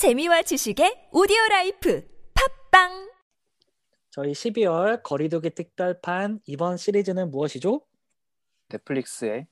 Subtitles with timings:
[0.00, 2.08] 재미와 지식의 오디오 라이프
[2.70, 3.12] 팝빵
[4.08, 7.84] 저희 12월 거리두기 특별판 이번 시리즈는 무엇이죠?
[8.70, 9.46] 넷플릭스의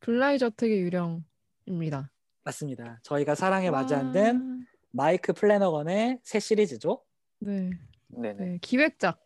[0.00, 2.10] 블라이 저택의 유령입니다.
[2.44, 3.00] 맞습니다.
[3.02, 7.04] 저희가 사랑해 마지않는 마이크 플래너건의 새 시리즈죠.
[7.40, 7.68] 네,
[8.08, 9.22] 네네 네, 기획작.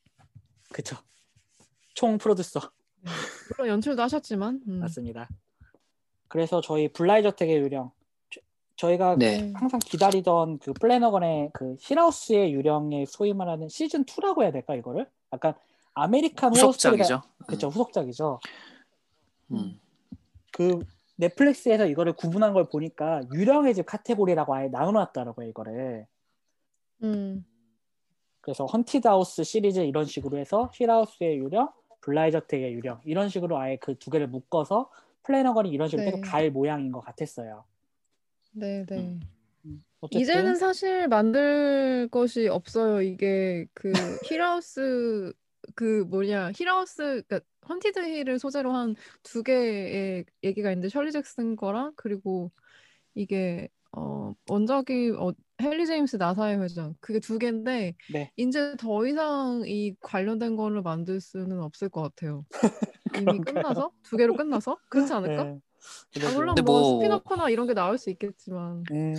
[0.72, 0.96] 그쵸.
[1.94, 2.58] 총 프로듀서
[3.00, 3.12] 네.
[3.50, 4.60] 물론 연출도 하셨지만.
[4.66, 4.80] 음.
[4.80, 5.28] 맞습니다.
[6.26, 7.92] 그래서 저희 블라이 저택의 유령
[8.76, 9.52] 저- 저희가 네.
[9.54, 15.08] 항상 기다리던 그 플래너건의 그 힐하우스의 유령의 소위 말하는 시즌 2라고 해야 될까 이거를?
[15.32, 15.54] 약간
[15.94, 17.22] 아메리칸 후속작이죠.
[17.46, 18.40] 그쵸 후속작이죠.
[19.52, 19.78] 음.
[20.52, 20.80] 그
[21.16, 26.06] 넷플릭스에서 이거를 구분한 걸 보니까 유령의 집 카테고리라고 아예 나눠놨더라고요 이거를
[27.04, 27.44] 음.
[28.40, 33.76] 그래서 Haunted House 시리즈 이런 식으로 해서 힐하우스의 유령 블라이 저택의 유령 이런 식으로 아예
[33.76, 34.90] 그 두 개를 묶어서
[35.22, 36.10] 플래너건이 이런 식으로 네.
[36.10, 37.64] 계속 갈 모양인 것 같았어요
[38.54, 39.18] 네, 네.
[40.00, 43.02] 어쨌든 이제는 사실 만들 것이 없어요.
[43.02, 43.92] 이게 그
[44.30, 45.32] 힐하우스
[45.74, 51.94] 그 뭐냐 힐하우스 그러니까 Haunted Hill을 소재로 한 두 개의 얘기가 있는데 셜리 잭슨 거랑
[51.96, 52.52] 그리고
[53.14, 55.32] 이게 어 원작이 어
[55.62, 58.30] 헨리 제임스 나사의 회전 그게 두 개인데 네.
[58.36, 62.44] 이제 더 이상 이 관련된 거를 만들 수는 없을 것 같아요.
[63.16, 63.38] 이미?
[63.40, 65.44] 끝나서 두 개로 끝나서 그렇지 않을까?
[65.44, 65.58] 네.
[66.24, 69.14] 아, 물론 뭐 뭐- 스피너커나 이런 게 나올 수 있겠지만 음,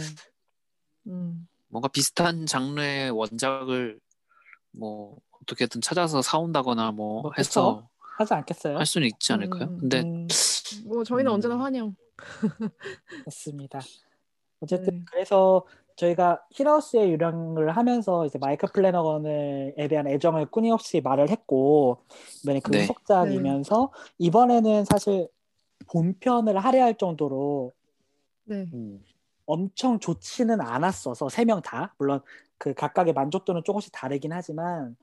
[1.08, 1.48] 음.
[1.68, 4.00] 뭔가 비슷한 장르의 원작을
[4.72, 8.78] 뭐 어떻게든 찾아서 사온다거나 뭐 뭐 해서 하지 않겠어요?
[8.78, 9.66] 할 수는 있지 않을까요?
[9.70, 9.78] 음.
[9.80, 10.28] 근데 음,
[10.86, 11.36] 뭐 저희는 음.
[11.36, 11.96] 언제나 환영.
[13.26, 13.80] 맞습니다
[14.62, 15.06] 어쨌든 네.
[15.12, 15.66] 그래서
[15.98, 22.04] 저희가 힐하우스의 유령을 하면서 이제 마이크 플래너건에 대한 애정을 끊임없이 말을 했고
[22.44, 22.82] 이번에 그 네.
[22.82, 25.28] 후속작이면서 이번에는 사실
[25.92, 27.72] 본편을 할애할 정도로
[28.46, 28.66] 네.
[28.74, 29.04] 음.
[29.46, 32.22] 엄청 좋지는 않았어서 세 명 다 물론
[32.58, 34.96] 그 각각의 만족도는 조금씩 다르긴 하지만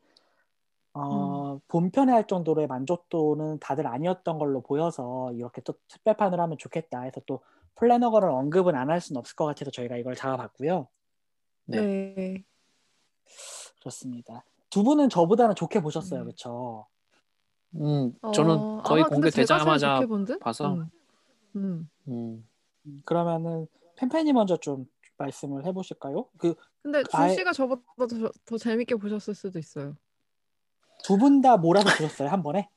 [0.95, 7.21] 어, 본편에 할 정도로의 만족도는 다들 아니었던 걸로 보여서 이렇게 또 특별판을 하면 좋겠다 해서
[7.27, 7.41] 또
[7.77, 10.89] 플래너거를 언급은 안 할 수는 없을 것 같아서 저희가 이걸 잡아봤고요.
[11.67, 11.81] 네.
[12.15, 12.45] 네.
[13.81, 14.45] 그렇습니다.
[14.69, 16.25] 두 분은 저보다는 좋게 보셨어요, 음.
[16.25, 16.87] 그렇죠?
[17.77, 20.01] 음, 저는 어, 거의 제가 제일 공개되자마자?
[20.41, 20.89] 봐서 음.
[21.57, 21.89] 음.
[22.87, 23.03] 음.
[23.05, 23.67] 그러면은
[23.97, 26.27] 팬팬이 먼저 좀 말씀을 해보실까요?
[26.37, 29.97] 그두분 근데 준 아예- 씨가 저보다 더, 더 재밌게 보셨을 수도 있어요.
[31.41, 32.69] 다 몰아서 보셨어요 한 번에?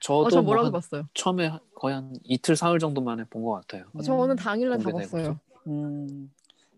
[0.00, 1.08] 저도 어, 저뭐 뭐라도 한- 봤어요.
[1.14, 3.84] 처음에 거의 한 이틀 사흘 정도 만에 본 것 같아요.
[3.94, 5.38] 음, 저는 당일날 다 봤어요.
[5.66, 6.32] 음,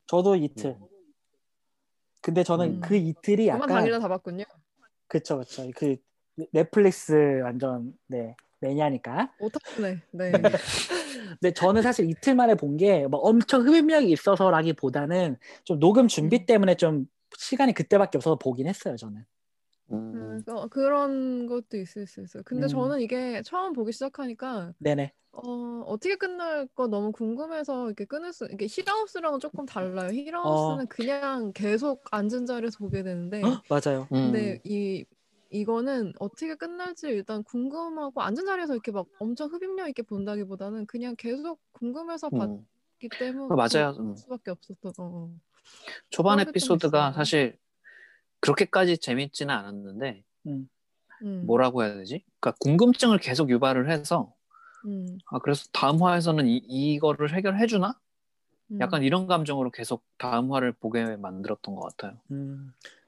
[0.06, 0.76] 저도 이틀.
[0.81, 0.87] 음.
[2.22, 2.81] 근데 저는 음.
[2.81, 4.44] 그 이틀이 약간 당일날 다 봤군요.
[5.09, 5.97] 그쵸 그쵸 그
[6.52, 9.32] 넷플릭스 완전 네 매니아니까.
[9.38, 10.02] 오타쿠네.
[10.12, 10.32] 네.
[11.41, 16.46] 근데 저는 사실 이틀 만에 본게뭐 엄청 흡입력이 있어서라기보다는 좀 녹음 준비 음.
[16.46, 19.25] 때문에 좀 시간이 그때밖에 없어서 보긴 했어요 저는.
[19.92, 20.14] 음.
[20.14, 22.42] 음, 어, 그런 것도 있을 수 있어요.
[22.44, 22.69] 근데 음.
[22.69, 25.12] 저는 이게 처음 보기 시작하니까 네네.
[25.32, 30.08] 어, 어떻게 끝날 거 너무 궁금해서 이렇게 끊을 수, 이게 힐하우스랑은 조금 달라요.
[30.10, 30.88] 힐하우스는 어.
[30.88, 34.08] 그냥 계속 앉은 자리에서 보게 되는데, 헉, 맞아요.
[34.12, 34.32] 음.
[34.32, 35.04] 근데 이,
[35.50, 41.60] 이거는 어떻게 끝날지 일단 궁금하고 앉은 자리에서 이렇게 막 엄청 흡입력 있게 본다기보다는 그냥 계속
[41.72, 42.38] 궁금해서 음.
[42.38, 43.94] 봤기 때문에 어, 맞아요.
[43.94, 44.16] 볼 음.
[44.16, 45.30] 수밖에 없었던, 어, 어.
[46.10, 47.12] 초반 에피소드가.
[47.12, 47.58] 사실
[48.40, 50.68] 그렇게까지 재밌지는 않았는데 음.
[51.22, 52.24] 음, 뭐라고 해야 되지?
[52.38, 54.34] 그러니까 궁금증을 계속 유발을 해서
[54.84, 57.98] 음, 아 그래서 다음 화에서는 이, 이거를 해결해 주나?
[58.70, 58.80] 음.
[58.80, 62.18] 약간 이런 감정으로 계속 다음 화를 보게 만들었던 것 같아요.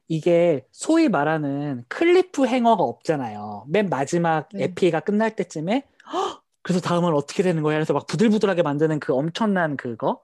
[0.09, 3.67] 음, 이게 소위 말하는 cliffhanger가 없잖아요.
[3.69, 4.65] 맨 마지막 네.
[4.65, 6.43] 에피가 끝날 때쯤에 헉!
[6.63, 7.77] 그래서 다음은 어떻게 되는 거야?
[7.77, 10.23] 그래서 막 부들부들하게 만드는 그 엄청난 그거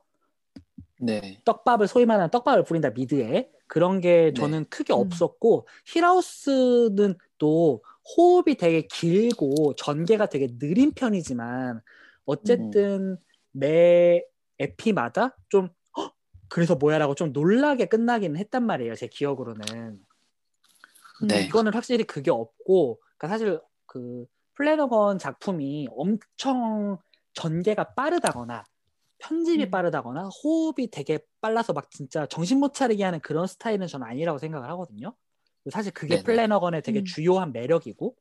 [1.00, 1.40] 네.
[1.44, 4.98] 떡밥을 소위 말하는 떡밥을 뿌린다 미드에 그런 게 저는 크게 음.
[4.98, 7.82] 없었고 힐하우스는 또
[8.16, 11.80] 호흡이 되게 길고 전개가 되게 느린 편이지만
[12.26, 13.16] 어쨌든
[13.52, 14.22] 매
[14.58, 15.74] 에피마다 좀 헉!
[16.54, 19.98] 그래서 뭐야라고 좀 놀라게 끝나긴 했단 말이에요 제 기억으로는
[21.26, 21.42] 네.
[21.42, 24.24] 이거는 확실히 그게 없고 그러니까 사실 그
[24.54, 26.98] 플래너건 작품이 엄청
[27.32, 28.62] 전개가 빠르다거나
[29.18, 29.70] 편집이 음.
[29.72, 34.70] 빠르다거나 호흡이 되게 빨라서 막 진짜 정신 못 차리게 하는 그런 스타일은 저는 아니라고 생각을
[34.70, 35.12] 하거든요.
[35.72, 36.22] 사실 그게 네네.
[36.22, 37.04] 플래너건의 되게 음.
[37.04, 38.14] 주요한 매력이고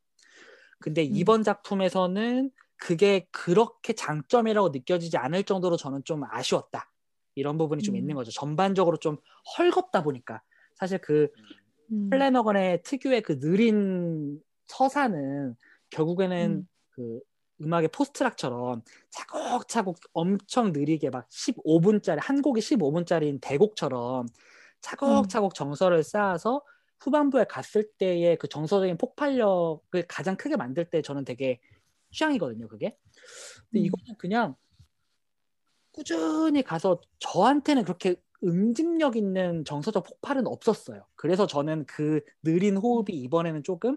[0.80, 6.93] 근데 이번 작품에서는 그게 그렇게 장점이라고 느껴지지 않을 정도로 저는 좀 아쉬웠다.
[7.36, 7.98] 이런 부분이 좀 음.
[7.98, 8.32] 있는 거죠.
[8.32, 9.18] 전반적으로 좀
[9.58, 10.42] 헐겁다 보니까
[10.76, 11.30] 사실 그
[11.92, 12.10] 음.
[12.10, 15.56] 플래너건의 특유의 그 느린 서사는
[15.90, 16.68] 결국에는 음.
[16.90, 17.20] 그
[17.62, 18.82] 음악의 포스트락처럼
[19.12, 24.28] 차곡차곡 엄청 느리게 막 15분짜리 한 곡이 15분짜리인 대곡처럼
[24.82, 26.62] 차곡차곡 정서를 쌓아서
[27.00, 31.60] 후반부에 갔을 때의 그 정서적인 폭발력을 가장 크게 만들 때 저는 되게
[32.12, 32.98] 취향이거든요, 그게.
[33.70, 33.86] 근데 음.
[33.86, 34.56] 이거는 그냥
[35.94, 41.06] 꾸준히 가서 저한테는 그렇게 응집력 있는 정서적 폭발은 없었어요.
[41.16, 43.96] 그래서 저는 그 느린 호흡이 이번에는 조금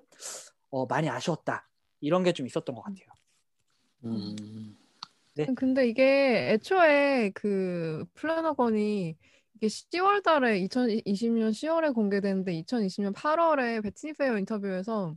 [0.71, 1.69] 어, 많이 아쉬웠다.
[2.01, 3.07] 이런 게 좀 있었던 것 같아요.
[4.05, 4.77] 음,
[5.35, 5.47] 네.
[5.57, 9.17] 근데 이게 애초에 그 플래너건이
[9.55, 15.17] 이게 10월 달에 2020년 10월에 공개됐는데 2020년 8월에 Vanity Fair 인터뷰에서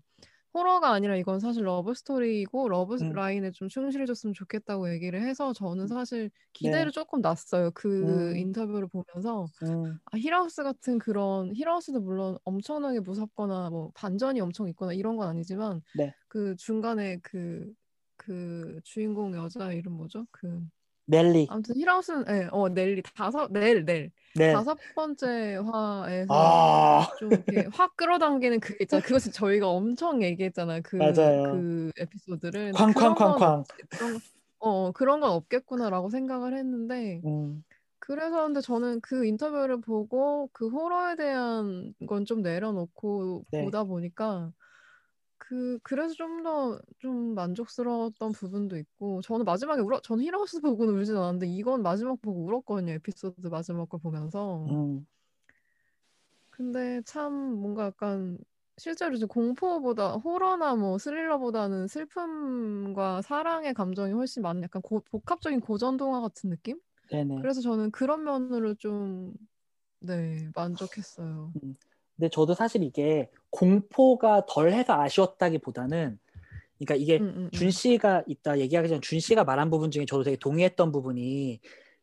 [0.54, 3.14] 호러가 아니라 이건 사실 러브 스토리이고 러브 음.
[3.14, 6.70] 라인에 좀 충실해줬으면 좋겠다고 얘기를 해서 저는 사실 네.
[6.72, 7.72] 기대를 조금 놨어요.
[7.72, 8.38] 그 음.
[8.38, 14.94] 인터뷰를 보면서 음, 아, 힐하우스 같은 그런 힐하우스도 물론 엄청나게 무섭거나 뭐 반전이 엄청 있거나
[14.94, 16.14] 이런 건 아니지만 네.
[16.28, 20.26] 그 중간에 그그 주인공 여자 이름 뭐죠?
[20.32, 20.62] 그
[21.10, 21.48] 넬리.
[21.50, 24.12] 아무튼 힐하우스는 예, 어 넬리 다섯 넬 넬.
[24.36, 24.54] 네.
[24.54, 29.04] 다섯 번째 화에서 아, 좀 이렇게 확 끌어당기는 그게 있잖아요.
[29.04, 30.82] 그것을 저희가 엄청 얘기했잖아요.
[30.84, 31.44] 그, 맞아요.
[31.52, 32.72] 그 에피소드를.
[32.74, 33.64] 쾅쾅쾅쾅.
[33.64, 33.66] 거-
[34.60, 37.64] 어, 그런 건 없겠구나라고 생각을 했는데 음,
[37.98, 43.64] 그래서 근데 저는 그 인터뷰를 보고 그 호러에 대한 건 좀 내려놓고 네.
[43.64, 44.52] 보다 보니까
[45.40, 51.16] 그 그래서 좀 더 좀 만족스러웠던 부분도 있고 저는 마지막에 울어 저는 힐하우스 보고는 울진
[51.18, 55.06] 않았는데 이건 마지막 보고 울었거든요 에피소드 마지막 걸 보면서 음,
[56.50, 58.38] 근데 참 뭔가 약간
[58.78, 65.98] 실제로 이제 공포보다 호러나 뭐 스릴러보다는 슬픔과 사랑의 감정이 훨씬 많은 약간 고- 복합적인 고전
[65.98, 66.80] 동화 같은 느낌?
[67.12, 67.36] 네네.
[67.42, 69.34] 그래서 저는 그런 면으로 좀
[70.02, 71.54] 네, 만족했어요.
[72.16, 76.20] 근데 저도 사실 이게 공포가 덜해서 아쉬웠다기보다는,
[76.78, 77.52] 그러니까 이게 음, 음, 음.
[77.52, 81.60] 준 씨가 있다 얘기하기 전에 준 씨가 말한 부분 중에 저도 되게 동의했던 부분이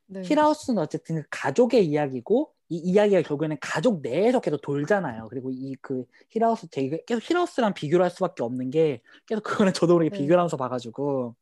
[0.08, 0.22] 네.
[0.22, 5.28] 힐하우스는 어쨌든 그 가족의 이야기고 이 이야기가 결국에는 가족 내에서 계속 돌잖아요.
[5.30, 9.94] 그리고 이 그 힐하우스 되게 계속 힐하우스랑 비교를 할 수밖에 없는 게 계속 그거는 저도
[9.94, 10.18] 모르게 네.
[10.18, 11.36] 비교를 하면서 봐가지고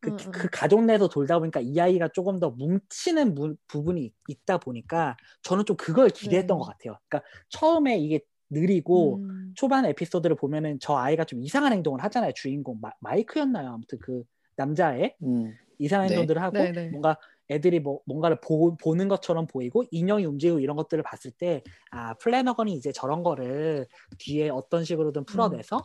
[0.00, 0.48] 그, 응, 그 응.
[0.52, 5.64] 가족 내에서 돌다 보니까 이 아이가 조금 더 뭉치는 무- 부분이 있- 있다 보니까 저는
[5.66, 6.58] 좀 그걸 기대했던 네.
[6.58, 6.98] 것 같아요.
[7.08, 8.20] 그러니까 처음에 이게
[8.50, 12.32] 느리고 음, 초반 에피소드를 보면은 저 아이가 좀 이상한 행동을 하잖아요.
[12.34, 13.70] 주인공 마, 마이크였나요?
[13.70, 14.24] 아무튼 그
[14.56, 16.08] 남자애 음, 이상한 네.
[16.08, 16.90] 행동들을 하고 네, 네.
[16.90, 17.16] 뭔가
[17.50, 21.62] 애들이 뭐 뭔가를 보, 보는 것처럼 보이고 인형이 움직이고 이런 것들을 봤을 때
[21.92, 23.86] 아 플래너건이 이제 저런 거를
[24.18, 25.82] 뒤에 어떤 식으로든 풀어내서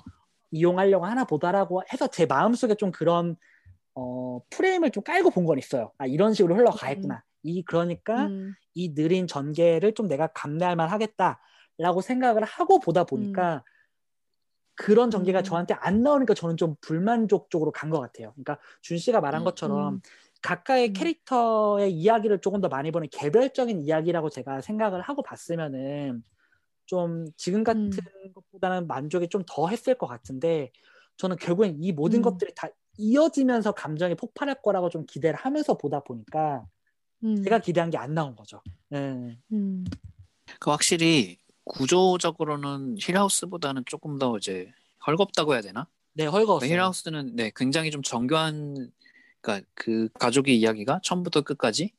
[0.51, 3.35] 이용하려고 하나 보다라고 해서 제 마음속에 좀 그런
[3.95, 5.91] 어 프레임을 좀 깔고 본 건 있어요.
[5.97, 7.23] 아 이런 식으로 흘러가겠구나.
[7.43, 11.39] 이 그러니까 음, 이 느린 전개를 좀 내가 감내할 만 하겠다
[11.77, 13.63] 라고 생각을 하고 보다 보니까
[14.75, 15.43] 그런 전개가 음.
[15.43, 18.31] 저한테 안 나오니까 저는 좀 불만족 쪽으로 간 것 같아요.
[18.33, 20.01] 그러니까 준 씨가 말한 것처럼 음.
[20.41, 20.93] 각각의 음.
[20.93, 26.23] 캐릭터의 이야기를 조금 더 많이 보는 개별적인 이야기라고 제가 생각을 하고 봤으면은
[26.85, 28.33] 좀 지금 같은 음.
[28.33, 30.71] 것보다는 만족이 좀 더 했을 것 같은데
[31.17, 32.23] 저는 결국엔 이 모든 음.
[32.23, 32.67] 것들이 다
[32.97, 36.65] 이어지면서 감정이 폭발할 거라고 좀 기대를 하면서 보다 보니까
[37.23, 38.61] 음, 제가 기대한 게 안 나온 거죠.
[38.89, 39.37] 네.
[39.51, 39.83] 음,
[40.59, 44.71] 그 확실히 구조적으로는 힐하우스보다는 조금 더 이제
[45.05, 45.87] 헐겁다고 해야 되나?
[46.13, 46.71] 네, 헐거웠어요.
[46.71, 48.91] 힐하우스는 네 굉장히 좀 정교한
[49.41, 51.91] 그러니까 그 가족의 이야기가 처음부터 끝까지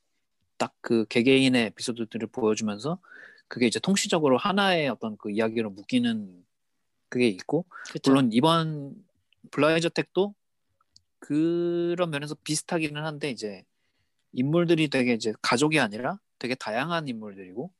[0.57, 2.97] 딱 그 개개인의 에피소드들을 보여주면서
[3.47, 6.45] 그게 이제 통시적으로 하나의 어떤 그 이야기로 묶이는
[7.09, 8.11] 그게 있고 그쵸?
[8.11, 8.95] 물론 이번
[9.51, 10.33] 블라이저 텍도
[11.19, 13.63] 그런 면에서 비슷하기는 한데 이제
[14.33, 17.71] 인물들이 되게 이제 가족이 아니라 되게 다양한 인물들이고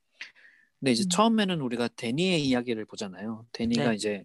[0.79, 1.09] 근데 이제 음.
[1.09, 3.45] 처음에는 우리가 데니의 이야기를 보잖아요.
[3.51, 3.95] 데니가 네.
[3.95, 4.23] 이제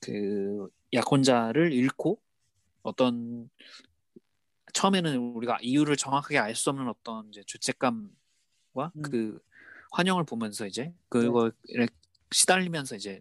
[0.00, 2.20] 그 약혼자를 잃고
[2.82, 3.48] 어떤
[4.72, 9.02] 처음에는 우리가 이유를 정확하게 알 수 없는 어떤 이제 죄책감과 음.
[9.02, 9.40] 그
[9.92, 11.50] 환영을 보면서 이제 그거에
[12.30, 13.20] 시달리면서 이제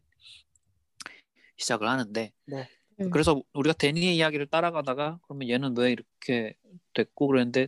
[1.57, 2.69] 시작을 하는데 네.
[2.97, 3.09] 네.
[3.09, 6.55] 그래서 우리가 데니의 이야기를 따라가다가 그러면 얘는 왜 이렇게
[6.93, 7.67] 됐고 그랬는데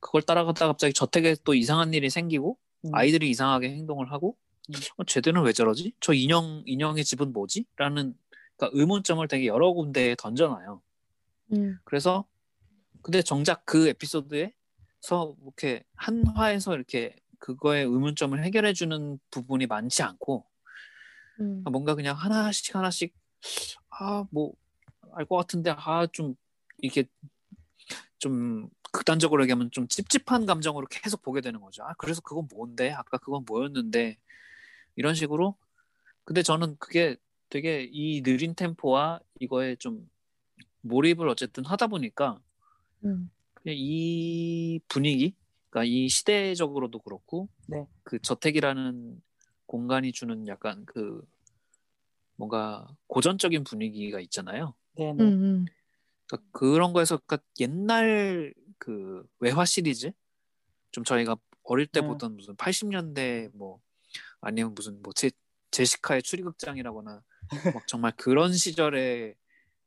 [0.00, 2.67] 그걸 따라가다가 갑자기 저택에 또 이상한 일이 생기고 음.
[2.92, 4.36] 아이들이 이상하게 행동을 하고
[4.70, 4.74] 음.
[4.96, 5.92] 어, 쟤들은 왜 저러지?
[6.00, 7.64] 저 인형 인형의 집은 뭐지?
[7.76, 8.14] 라는
[8.56, 10.82] 그러니까 의문점을 되게 여러 군데에 던져놔요.
[11.52, 12.24] 음, 그래서
[13.02, 20.44] 근데 정작 그 에피소드에서 이렇게 한 화에서 이렇게 그거의 의문점을 해결해 주는 부분이 많지 않고
[21.40, 23.14] 음, 뭔가 그냥 하나씩 하나씩
[23.90, 24.52] 아 뭐
[25.12, 26.34] 알 것 같은데 아 좀
[26.82, 27.04] 이게
[28.18, 28.68] 좀
[28.98, 31.84] 극단적으로 얘기하면 좀 찝찝한 감정으로 계속 보게 되는 거죠.
[31.84, 32.90] 아 그래서 그건 뭔데?
[32.90, 34.18] 아까 그건 뭐였는데?
[34.96, 35.56] 이런 식으로
[36.24, 37.16] 근데 저는 그게
[37.48, 40.10] 되게 이 느린 템포와 이거의 좀
[40.80, 42.40] 몰입을 어쨌든 하다 보니까
[43.04, 43.30] 음.
[43.54, 45.36] 그냥 이 분위기,
[45.70, 47.86] 그러니까 이 시대적으로도 그렇고 네.
[48.02, 49.22] 그 저택이라는
[49.66, 51.24] 공간이 주는 약간 그
[52.34, 54.74] 뭔가 고전적인 분위기가 있잖아요.
[54.96, 55.22] 네네.
[55.22, 55.66] 음, 음.
[56.26, 60.12] 그러니까 그런 거에서 그러니까 옛날 그 외화 시리즈
[60.90, 62.06] 좀 저희가 어릴 때 네.
[62.06, 63.80] 보던 무슨 80년대 뭐
[64.40, 65.30] 아니면 무슨 뭐 제,
[65.70, 67.22] 제시카의 추리극장이라거나
[67.74, 69.34] 막 정말 그런 시절의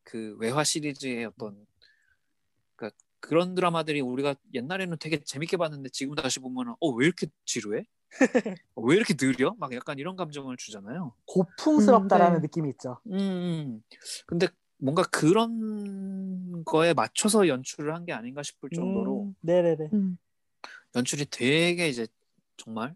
[0.04, 1.66] 그 외화 시리즈의 어떤
[2.76, 7.86] 그러니까 그런 드라마들이 우리가 옛날에는 되게 재밌게 봤는데 지금 다시 보면은 어왜 이렇게 지루해?
[8.76, 9.56] 어, 왜 이렇게 느려?
[9.58, 11.16] 막 약간 이런 감정을 주잖아요.
[11.26, 12.48] 고풍스럽다라는 음, 네.
[12.48, 13.00] 느낌이 있죠.
[13.08, 13.84] 음, 음.
[14.26, 14.48] 근데
[14.82, 19.90] 뭔가 그런 거에 맞춰서 연출을 한 게 아닌가 싶을 정도로 음, 네네네.
[19.94, 20.18] 음.
[20.96, 22.08] 연출이 되게 이제
[22.58, 22.96] 정말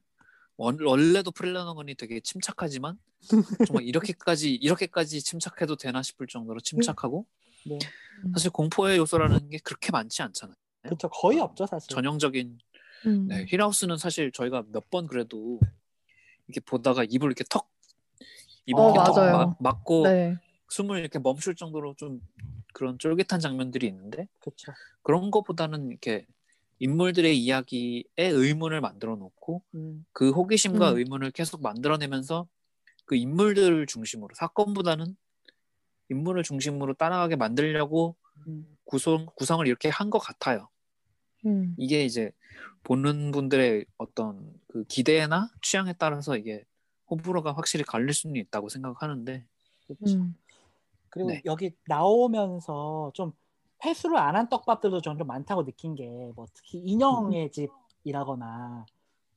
[0.57, 2.97] 원- 원래도 프릴러너건이 되게 침착하지만
[3.67, 7.25] 정말 이렇게까지 이렇게까지 침착해도 되나 싶을 정도로 침착하고
[7.67, 7.77] 네.
[8.33, 10.55] 사실 공포의 요소라는 게 그렇게 많지 않잖아요.
[10.81, 11.09] 그렇죠.
[11.09, 11.89] 거의 없죠 사실.
[11.89, 12.57] 전형적인
[13.07, 13.27] 음.
[13.27, 15.59] 네, 힐하우스는 사실 저희가 몇 번 그래도
[16.47, 17.69] 이렇게 보다가 입을 이렇게 턱
[18.65, 19.37] 입을 어, 이렇게 턱 맞아요.
[19.37, 20.37] 막- 막고 네.
[20.69, 22.21] 숨을 이렇게 멈출 정도로 좀
[22.73, 24.73] 그런 쫄깃한 장면들이 있는데 그렇죠.
[25.03, 26.25] 그런 것보다는 이렇게
[26.79, 30.97] 인물들의 이야기에 의문을 만들어 놓고 음, 그 호기심과 음.
[30.97, 32.47] 의문을 계속 만들어내면서
[33.05, 35.15] 그 인물들을 중심으로 사건보다는
[36.09, 38.15] 인물을 중심으로 따라가게 만들려고
[38.47, 38.77] 음.
[38.83, 40.69] 구성 구성을 이렇게 한 것 같아요.
[41.45, 41.75] 음.
[41.77, 42.31] 이게 이제
[42.83, 46.63] 보는 분들의 어떤 그 기대나 취향에 따라서 이게
[47.09, 49.45] 호불호가 확실히 갈릴 수는 있다고 생각하는데
[49.87, 50.17] 그렇죠.
[50.17, 50.35] 음.
[51.15, 51.41] 그리고 네.
[51.45, 53.31] 여기 나오면서 좀
[53.85, 56.03] 회수를 안 한 떡밥들도 저는 좀 많다고 느낀 게
[56.35, 58.85] 뭐 특히 인형의 집이라거나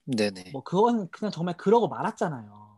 [0.07, 2.69] 네네 뭐 그건 그냥 정말 그러고 말았잖아요.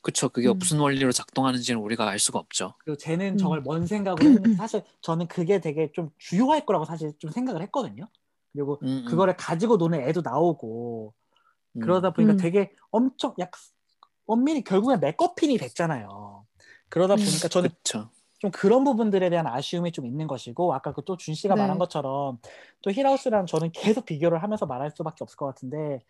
[0.00, 0.58] 그쵸 그게 음.
[0.58, 2.74] 무슨 원리로 작동하는지는 우리가 알 수가 없죠.
[2.84, 3.36] 그리고 쟤는 음.
[3.38, 8.06] 저걸 뭔 생각으로 했는지 사실 저는 그게 되게 좀 주요할 거라고 사실 좀 생각을 했거든요.
[8.52, 9.04] 그리고 음, 음.
[9.06, 11.14] 그거를 가지고 노는 애도 나오고
[11.76, 11.80] 음.
[11.80, 12.36] 그러다 보니까 음.
[12.36, 13.50] 되게 엄청 약
[14.26, 16.43] 엄밀히 결국엔 맥커핀이 됐잖아요.
[16.94, 18.08] 그러다 보니까 저는 그쵸
[18.38, 21.62] 좀 그런 부분들에 대한 아쉬움이 좀 있는 것이고 아까 그 또 준 씨가 네.
[21.62, 22.38] 말한 것처럼
[22.82, 26.04] 또 힐하우스랑 저는 계속 비교를 하면서 말할 수밖에 없을 것 같은데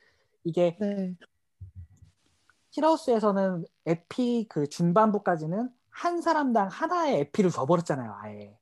[0.45, 1.14] 이게 네.
[2.73, 8.59] 힐하우스에서는 에피 그 중반부까지는 한 사람당 하나의 에피를 줘버렸잖아요 아예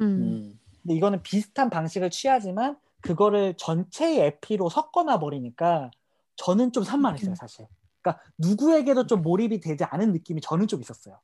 [0.00, 0.06] 음.
[0.06, 0.60] 음.
[0.82, 5.90] 근데 이거는 비슷한 방식을 취하지만 그거를 전체의 에피로 섞어놔 버리니까
[6.36, 7.34] 저는 좀 산만했어요 음.
[7.34, 7.66] 사실
[8.00, 11.18] 그러니까 누구에게도 좀 몰입이 되지 않은 느낌이 저는 좀 있었어요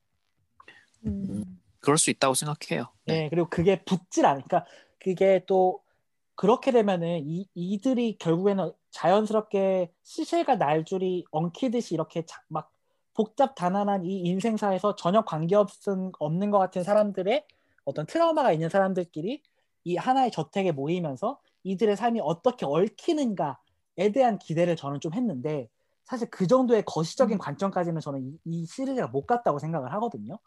[1.04, 1.44] 음.
[1.80, 2.88] 그럴 수 있다고 생각해요.
[3.04, 4.64] 네, 그리고 그게 붙질 않으니까
[4.98, 5.82] 그게 또
[6.34, 12.70] 그렇게 되면은 이, 이들이 결국에는 자연스럽게 시실과 날줄이 엉키듯이 이렇게 자- 막
[13.14, 17.46] 복잡 단안한 이 인생사에서 전혀 관계없은 없는 것 같은 사람들의
[17.84, 19.42] 어떤 트라우마가 있는 사람들끼리
[19.84, 25.68] 이 하나의 저택에 모이면서 이들의 삶이 어떻게 얽히는가에 대한 기대를 저는 좀 했는데
[26.04, 27.38] 사실 그 정도의 거시적인 음.
[27.38, 30.38] 관점까지는 저는 이, 이 시리즈가 못 갔다고 생각을 하거든요.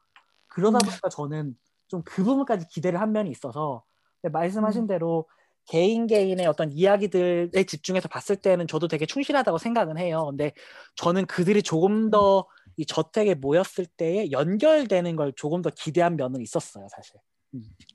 [0.50, 0.86] 그러다 음.
[0.90, 1.56] 보니까 저는
[1.88, 3.84] 좀 그 부분까지 기대를 한 면이 있어서
[4.22, 4.88] 말씀하신 음.
[4.88, 5.28] 대로
[5.66, 10.26] 개인 개인의 어떤 이야기들에 집중해서 봤을 때는 저도 되게 충실하다고 생각은 해요.
[10.30, 10.54] 근데
[10.96, 12.46] 저는 그들이 조금 더
[12.78, 17.18] 이 저택에 모였을 때에 연결되는 걸 조금 더 기대한 면은 있었어요, 사실.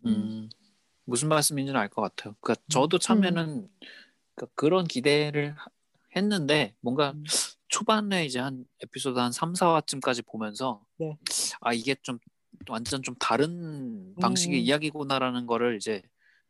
[0.04, 0.50] 음,
[1.06, 2.34] 무슨 말씀인지는 알 것 같아요.
[2.42, 3.66] 그러니까 저도 처음에는
[4.34, 5.70] 그러니까 그런 기대를 하-
[6.14, 7.25] 했는데 뭔가 음.
[7.68, 11.16] 초반에 이제 한 에피소드 한 3, 4화쯤까지 보면서 네.
[11.62, 12.18] 아 이게 좀
[12.68, 14.64] 완전 좀 다른 방식의 음.
[14.64, 16.02] 이야기구나라는 거를 이제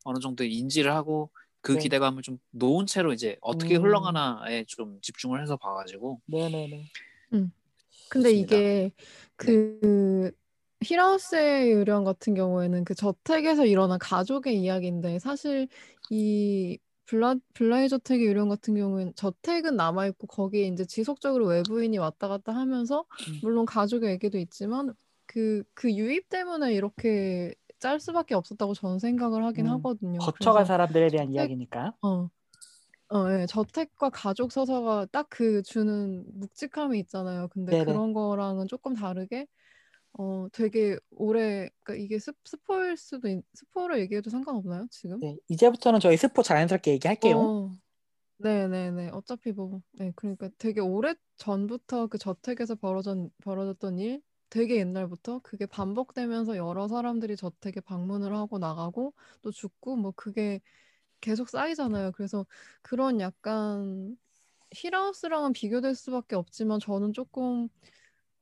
[0.04, 1.30] 어느 정도 인지를 하고
[1.60, 1.78] 그 네.
[1.78, 3.82] 기대감을 좀 놓은 채로 이제 어떻게 음.
[3.82, 6.90] 흘러가나에 좀 집중을 해서 봐가지고 네네네.
[8.14, 8.56] 근데 좋습니다.
[8.56, 8.92] 이게
[9.36, 10.30] 그
[10.82, 15.66] 힐하우스의 요령 같은 경우에는 그 저택에서 일어난 가족의 이야기인데 사실
[16.10, 22.28] 이 블라 블라이 저택의 요령 같은 경우에는 저택은 남아 있고 거기에 이제 지속적으로 외부인이 왔다
[22.28, 23.40] 갔다 하면서 음.
[23.42, 24.94] 물론 가족의 얘기도 있지만
[25.34, 29.70] 그 그 유입 때문에 이렇게 짤 수밖에 없었다고 저는 생각을 하긴 음.
[29.72, 30.18] 하거든요.
[30.18, 31.94] 거쳐간 사람들에 대한 저택- 이야기니까.
[32.02, 32.30] 어.
[33.10, 33.46] 어, 예.
[33.46, 37.48] 저택과 가족 서사가 딱 그 주는 묵직함이 있잖아요.
[37.48, 37.84] 근데 네네.
[37.84, 39.46] 그런 거랑은 조금 다르게
[40.14, 45.20] 어, 되게 오래 그러니까 이게 스, 스포일 수도 있, 스포를 얘기해도 상관없나요, 지금?
[45.20, 47.36] 네, 이제부터는 저희 스포 자연스럽게 얘기할게요.
[47.38, 47.70] 어,
[48.38, 49.10] 네네네.
[49.12, 55.66] 어차피 뭐, 네, 그러니까 되게 오래 전부터 그 저택에서 벌어졌, 벌어졌던 일, 되게 옛날부터 그게
[55.66, 60.60] 반복되면서 여러 사람들이 저택에 방문을 하고 나가고 또 죽고 뭐 그게
[61.20, 62.12] 계속 쌓이잖아요.
[62.12, 62.46] 그래서
[62.82, 64.16] 그런 약간
[64.74, 67.68] 힐하우스랑은 비교될 수밖에 없지만 저는 조금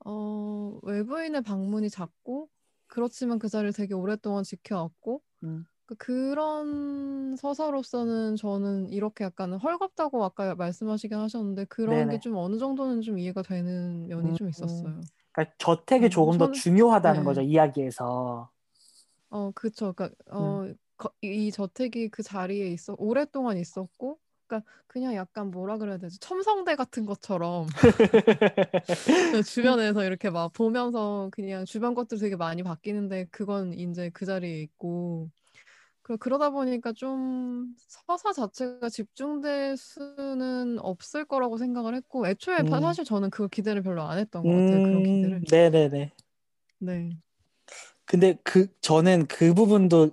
[0.05, 2.49] 어, 외부인의 방문이 작고
[2.87, 5.65] 그렇지만 그 자리를 되게 오랫동안 지켜왔고 음.
[5.85, 12.09] 그- 그런 서사로서는 저는 이렇게 약간 헐겁다고 아까 말씀하시긴 하셨는데 그런.
[12.09, 14.49] 게 좀 어느 정도는 좀 이해가 되는 면이 좀 음.
[14.49, 15.01] 있었어요.
[15.33, 17.25] 그러니까 저택이 음, 조금 더 저는- 중요하다는 네.
[17.25, 18.49] 거죠 이야기에서.
[19.29, 19.93] 어, 그쵸.
[19.93, 20.35] 그러니까 음.
[20.35, 26.19] 어, 거- 이 저택이 그 자리에 있어 오랫동안 있었고, 그러니까 그냥 약간 뭐라 그래야 되지?
[26.19, 27.65] 첨성대 같은 것처럼
[29.47, 35.29] 주변에서 이렇게 막 보면서 그냥 주변 것들 되게 많이 바뀌는데 그건 이제 그 자리에 있고.
[36.03, 42.81] 그 그러다 보니까 좀 서사 자체가 집중될 수는 없을 거라고 생각을 했고, 애초에 사- 음.
[42.81, 44.83] 사실 저는 그 기대를 별로 안 했던 것 같아요.
[44.83, 45.37] 그런 기대를.
[45.37, 46.11] 음, 네네네.
[46.79, 47.17] 네.
[48.05, 50.11] 근데 그 저는 그 부분도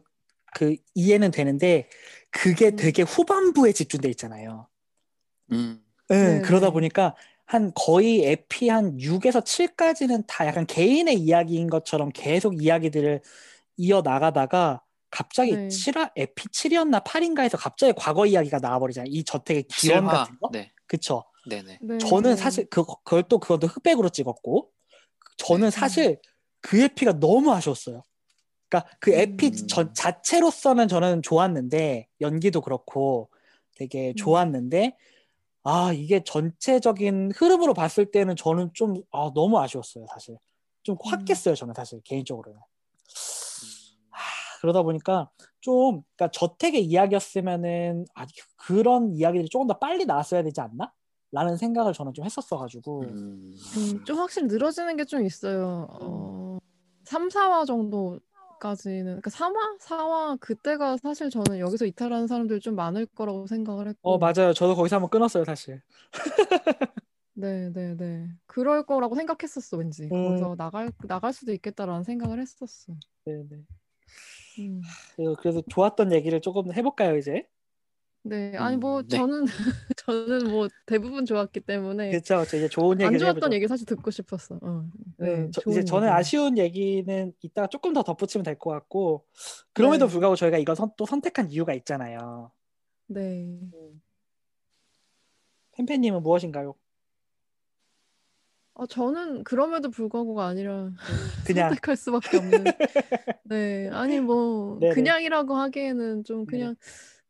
[0.55, 1.89] 그 이해는 되는데
[2.31, 2.77] 그게 음.
[2.77, 4.69] 되게 후반부에 집중돼 있잖아요.
[5.51, 5.85] 음.
[6.13, 6.73] 응, 네, 그러다 네.
[6.73, 7.17] 보니까
[7.47, 13.23] 한 거의 에피 한 6에서 7까지는 다 약간 개인의 이야기인 것처럼 계속 이야기들을
[13.77, 15.69] 이어 나가다가 갑자기 네.
[15.69, 19.11] 7화 에피 7이었나 8인가에서 갑자기 과거 이야기가 나와버리잖아요.
[19.11, 20.19] 이 저택의 기원 실화.
[20.19, 20.51] 같은 거.
[20.53, 20.73] 네.
[20.87, 21.25] 그쵸?
[21.49, 21.79] 네네.
[21.83, 22.37] 네, 저는 네.
[22.37, 24.71] 사실 그 그걸 또 그것도 흑백으로 찍었고
[25.37, 25.71] 저는 네.
[25.71, 26.21] 사실
[26.61, 28.03] 그 에피가 너무 아쉬웠어요.
[28.69, 29.67] 그러니까 그 에피 음.
[29.67, 33.31] 전 자체로서는 저는 좋았는데 연기도 그렇고
[33.75, 34.15] 되게 음.
[34.15, 34.97] 좋았는데
[35.65, 40.39] 아 이게 전체적인 흐름으로 봤을 때는 저는 좀 아, 너무 아쉬웠어요 사실
[40.83, 40.99] 좀 음.
[41.11, 42.59] 확 깼어요 저는 사실 개인적으로는
[44.61, 48.27] 그러다 보니까 좀 그러니까 저택의 이야기였으면은 아
[48.57, 50.93] 그런 이야기들이 조금 더 빨리 나왔어야 되지 않나?
[51.33, 53.55] 라는 생각을 저는 좀 했었어가지고 음.
[53.77, 55.87] 음, 좀 확실히 늘어지는 게 좀 있어요.
[55.91, 56.59] 어,
[57.05, 58.19] 3, 4화 정도
[58.59, 59.79] 까지는, 그러니까 3화?
[59.81, 63.99] 4화 그때가 사실 저는 여기서 이탈하는 사람들이 좀 많을 거라고 생각을 했고.
[64.15, 65.81] 어 맞아요 저도 거기서 한번 끊었어요 사실
[67.35, 68.29] 네, 네, 네.
[68.47, 70.05] 그럴 거라고 생각했었어, 왠지.
[70.05, 70.25] 음.
[70.25, 72.93] 거기서 나갈, 나갈 수도 있겠다라는 생각을 했었어.
[73.25, 73.65] 네 네
[74.59, 74.81] 음.
[75.39, 77.47] 그래서, 좋았던 얘기를 조금 해볼까요 이제
[78.23, 79.17] 네, 아니 뭐 음, 네.
[79.17, 79.45] 저는
[79.97, 83.87] 저는 뭐 대부분 좋았기 때문에 그렇죠 그렇죠 이제 좋은 안 얘기를 좋았던 해보죠 얘기 사실
[83.87, 84.59] 듣고 싶었어.
[84.61, 84.85] 어,
[85.19, 86.13] 네, 음, 저, 이제 저는 얘기.
[86.15, 89.25] 아쉬운 얘기는 이따가 조금 더 덧붙이면 될 것 같고
[89.73, 90.11] 그럼에도 네.
[90.11, 92.51] 불구하고 저희가 이거 선, 또 선택한 이유가 있잖아요
[93.07, 93.59] 네.
[95.73, 96.75] 팬팬님은 무엇인가요?
[98.81, 100.91] 어, 저는 그럼에도 불구하고가 아니라
[101.47, 102.65] 그냥 선택할 수밖에 없는.
[103.45, 104.95] 네, 아니 뭐 네네.
[104.95, 106.47] 그냥이라고 하기에는 좀 네네.
[106.47, 106.77] 그냥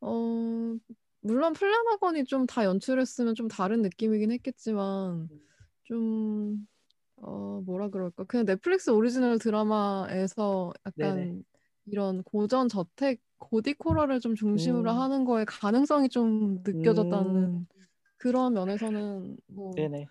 [0.01, 0.77] 어
[1.23, 5.29] 물론 플래너건이 좀 다 연출했으면 좀 다른 느낌이긴 했겠지만
[5.85, 6.67] 좀
[7.23, 11.43] 어 뭐라 그럴까 그냥 넷플릭스 오리지널 드라마에서 약간 네네.
[11.85, 14.99] 이런 고전 저택 고딕 호러를 좀 중심으로 음.
[14.99, 17.67] 하는 거에 가능성이 좀 느껴졌다는 음.
[18.17, 20.07] 그런 면에서는 뭐 네네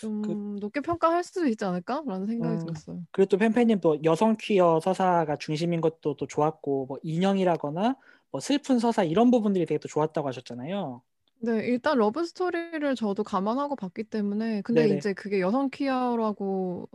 [0.00, 2.58] 좀 높게 평가할 수도 있지 않을까라는 생각이 음.
[2.58, 3.02] 들었어요.
[3.12, 7.96] 그리고 또 팬팬님 또 여성 퀴어 서사가 중심인 것도 또 좋았고 뭐 인형이라거나
[8.30, 11.02] 뭐 슬픈 서사 이런 부분들이 되게 또 좋았다고 하셨잖아요.
[11.40, 14.96] 네, 일단 러브 스토리를 저도 감안하고 봤기 때문에 근데 네네.
[14.96, 16.88] 이제 그게 여성 퀴어라고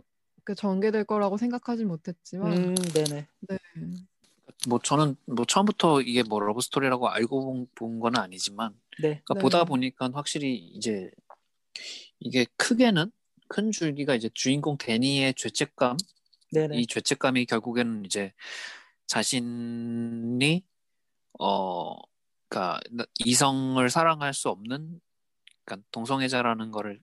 [0.44, 3.28] 그 전개될 거라고 생각하진 못했지만 음, 네네.
[3.48, 3.58] 네,
[4.68, 9.22] 뭐 저는 뭐 처음부터 이게 뭐 러브 스토리라고 알고 본, 본 건 아니지만 네.
[9.24, 9.40] 그러니까 네.
[9.40, 11.10] 보다 보니까 확실히 이제
[12.20, 13.10] 이게 크게는
[13.48, 15.96] 큰 줄기가 이제 주인공 데니의 죄책감
[16.52, 16.78] 네네.
[16.78, 18.32] 이 죄책감이 결국에는 이제
[19.06, 20.62] 자신이
[21.38, 21.94] 어
[22.48, 22.80] 그러니까
[23.24, 25.00] 이성을 사랑할 수 없는
[25.64, 27.00] 그러니까 동성애자라는 거를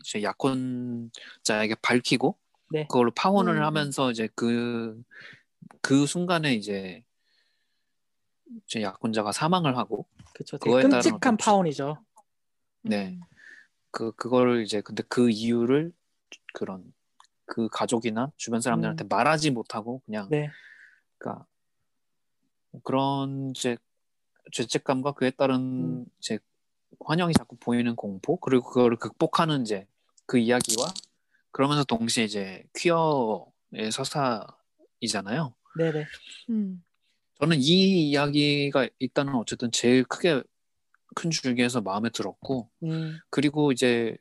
[0.00, 2.38] 이제 약혼자에게 밝히고
[2.70, 2.86] 네.
[2.88, 3.60] 그걸로 파혼을 네.
[3.60, 7.02] 하면서 이제 그그 순간에 이제
[8.66, 10.58] 이제 약혼자가 사망을 하고 그쵸.
[10.58, 12.04] 그거에 따른 끔찍한 주- 파혼이죠.
[12.82, 13.08] 네.
[13.08, 13.20] 음,
[13.94, 15.92] 그 그거를 이제 근데 그 이유를
[16.52, 16.92] 그런
[17.46, 20.30] 그 가족이나 주변 사람들한테 말하지 못하고 그냥 음.
[20.30, 20.50] 네.
[21.16, 21.46] 그러니까
[22.82, 23.76] 그런 이제
[24.50, 26.06] 죄책감과 그에 따른 음.
[26.18, 26.40] 이제
[27.04, 29.86] 환영이 자꾸 보이는 공포 그리고 그거를 극복하는 이제
[30.26, 30.92] 그 이야기와
[31.52, 35.54] 그러면서 동시에 이제 퀴어의 서사이잖아요.
[35.78, 36.04] 네네.
[36.50, 36.84] 음,
[37.38, 40.42] 저는 이 이야기가 일단은 어쨌든 제일 크게
[41.14, 44.16] 큰 줄기에서 마음에 들었고 음, 그리고 이제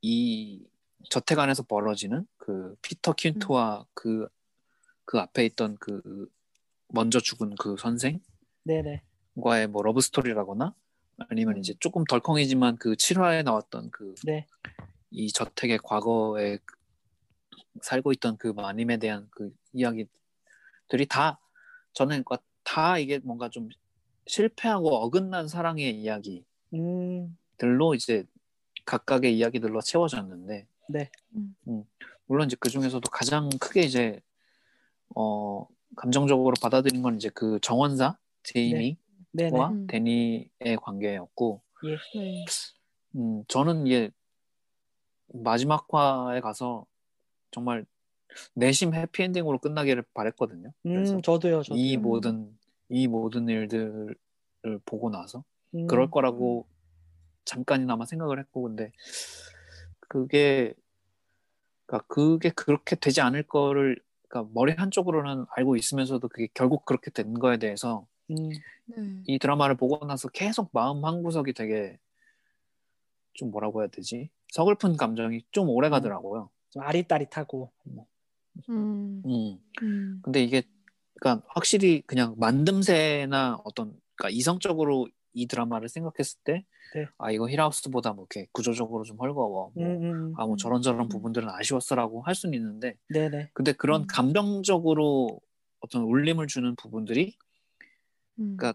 [0.00, 0.64] 이
[1.10, 4.28] 저택 안에서 벌어지는 그 피터 퀸트와 그,
[5.04, 6.28] 그 앞에 있던 그
[6.88, 8.20] 먼저 죽은 그 선생과의.
[9.68, 10.74] 뭐 러브 스토리라거나
[11.28, 11.58] 아니면 음.
[11.60, 14.46] 이제 조금 덜컹이지만 그 7화에 나왔던 그이 네.
[15.34, 16.58] 저택의 과거에
[17.82, 21.40] 살고 있던 그 마님에 대한 그 이야기들이 다
[21.92, 23.68] 저는 그러니까 다 이게 뭔가 좀
[24.26, 28.24] 실패하고 어긋난 사랑의 이야기 음, 들로 이제
[28.84, 31.10] 각각의 이야기들로 채워졌는데 네.
[31.34, 31.54] 음.
[31.68, 31.84] 음,
[32.26, 34.20] 물론 이제 그 중에서도 가장 크게 이제
[35.14, 38.96] 어 감정적으로 받아들인 건 이제 그 정원사 제이미와
[39.32, 39.58] 네네.
[39.60, 39.86] 음.
[39.86, 41.62] 데니의 관계였고
[42.14, 42.44] 네.
[43.16, 44.10] 음, 저는 이게
[45.34, 46.86] 마지막 화에 가서
[47.50, 47.84] 정말
[48.54, 50.72] 내심 해피엔딩으로 끝나기를 바랬거든요.
[50.82, 51.76] 그래서 음, 저도요, 저도.
[51.76, 52.02] 이 음.
[52.02, 52.58] 모든
[52.92, 54.14] 이 모든 일들을
[54.84, 55.42] 보고 나서
[55.74, 56.66] 음, 그럴 거라고
[57.46, 58.92] 잠깐이나마 생각을 했고 근데
[60.00, 60.74] 그게
[61.86, 67.32] 그러니까 그게 그렇게 되지 않을 거를 그러니까 머리 한쪽으로는 알고 있으면서도 그게 결국 그렇게 된
[67.34, 68.50] 거에 대해서 음,
[68.84, 69.22] 네.
[69.26, 71.98] 이 드라마를 보고 나서 계속 마음 한 구석이 되게
[73.32, 76.50] 좀 뭐라고 해야 되지 서글픈 감정이 좀 오래 가더라고요.
[76.68, 77.72] 좀 아릿아릿하고.
[78.68, 79.22] 음.
[79.24, 79.58] 음.
[79.82, 80.20] 음.
[80.22, 80.62] 근데 이게
[81.22, 87.06] 그러니까 확실히 그냥 만듦새나 어떤 그러니까 이성적으로 이 드라마를 생각했을 때, 네.
[87.16, 90.56] 아 이거 힐하우스보다 뭐 이렇게 구조적으로 좀 헐거워, 뭐, 음, 음, 아뭐 음.
[90.56, 91.08] 저런저런 음.
[91.08, 93.50] 부분들은 아쉬웠어라고 할 수는 있는데, 네네.
[93.54, 94.06] 근데 그런 음.
[94.08, 95.40] 감정적으로
[95.78, 97.36] 어떤 울림을 주는 부분들이
[98.40, 98.56] 음.
[98.56, 98.74] 그러니까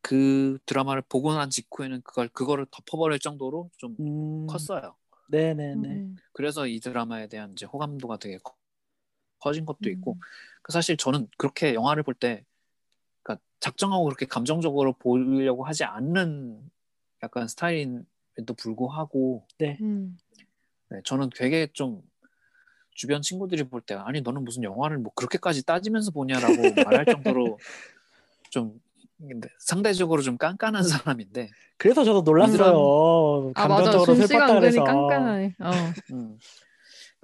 [0.00, 4.96] 그 드라마를 보고 난 직후에는 그걸 그거를 덮어버릴 정도로 좀 음, 컸어요.
[5.28, 5.88] 네네네.
[5.88, 6.16] 음.
[6.32, 8.38] 그래서 이 드라마에 대한 이제 호감도가 되게
[9.44, 10.20] 커- 커진 것도 있고, 음.
[10.62, 12.44] 그 사실 저는 그렇게 영화를 볼때
[13.22, 16.70] 그러니까 작정하고 그렇게 감정적으로 보려고 하지 않는
[17.22, 19.46] 약간 스타일임에도 불구하고
[19.80, 20.16] 음.
[20.90, 22.02] 네, 저는 되게 좀
[22.94, 26.54] 주변 친구들이 볼 때 아니 너는 무슨 영화를 뭐 그렇게까지 따지면서 보냐라고
[27.02, 27.58] 말할 정도로
[28.50, 28.80] 좀
[29.58, 33.52] 상대적으로 좀 깐깐한 사람인데 그래서 저도 놀랐어요.
[33.54, 34.84] 아 맞아 감정적으로 준씨가 슬펐다 은근히 그래서.
[34.84, 35.54] 깐깐하네.
[35.60, 35.70] 어.
[36.12, 36.38] 음.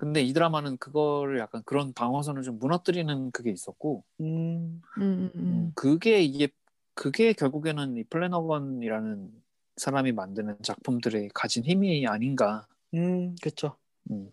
[0.00, 5.40] 근데 이 드라마는 그거를 약간 그런 방어선을 좀 무너뜨리는 그게 있었고 음, 음, 음, 음,
[5.40, 5.72] 음.
[5.74, 6.48] 그게 이게
[6.94, 9.30] 그게 결국에는 이 플래너건이라는
[9.76, 13.76] 사람이 만드는 작품들의 가진 힘이 아닌가 음, 그쵸.
[14.10, 14.30] 음,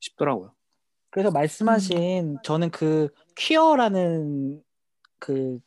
[0.00, 0.54] 싶더라고요.
[1.08, 4.62] 그래서 말씀하신 저는 그 퀴어라는
[5.18, 5.58] 그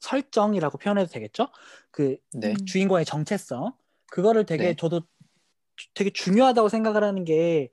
[0.00, 1.48] 설정이라고 표현해도 되겠죠?
[1.90, 2.52] 그 네.
[2.52, 2.64] 음.
[2.64, 3.74] 주인공의 정체성
[4.10, 4.74] 그거를 되게 네.
[4.74, 5.02] 저도
[5.76, 7.70] 주- 되게 중요하다고 생각을 하는 게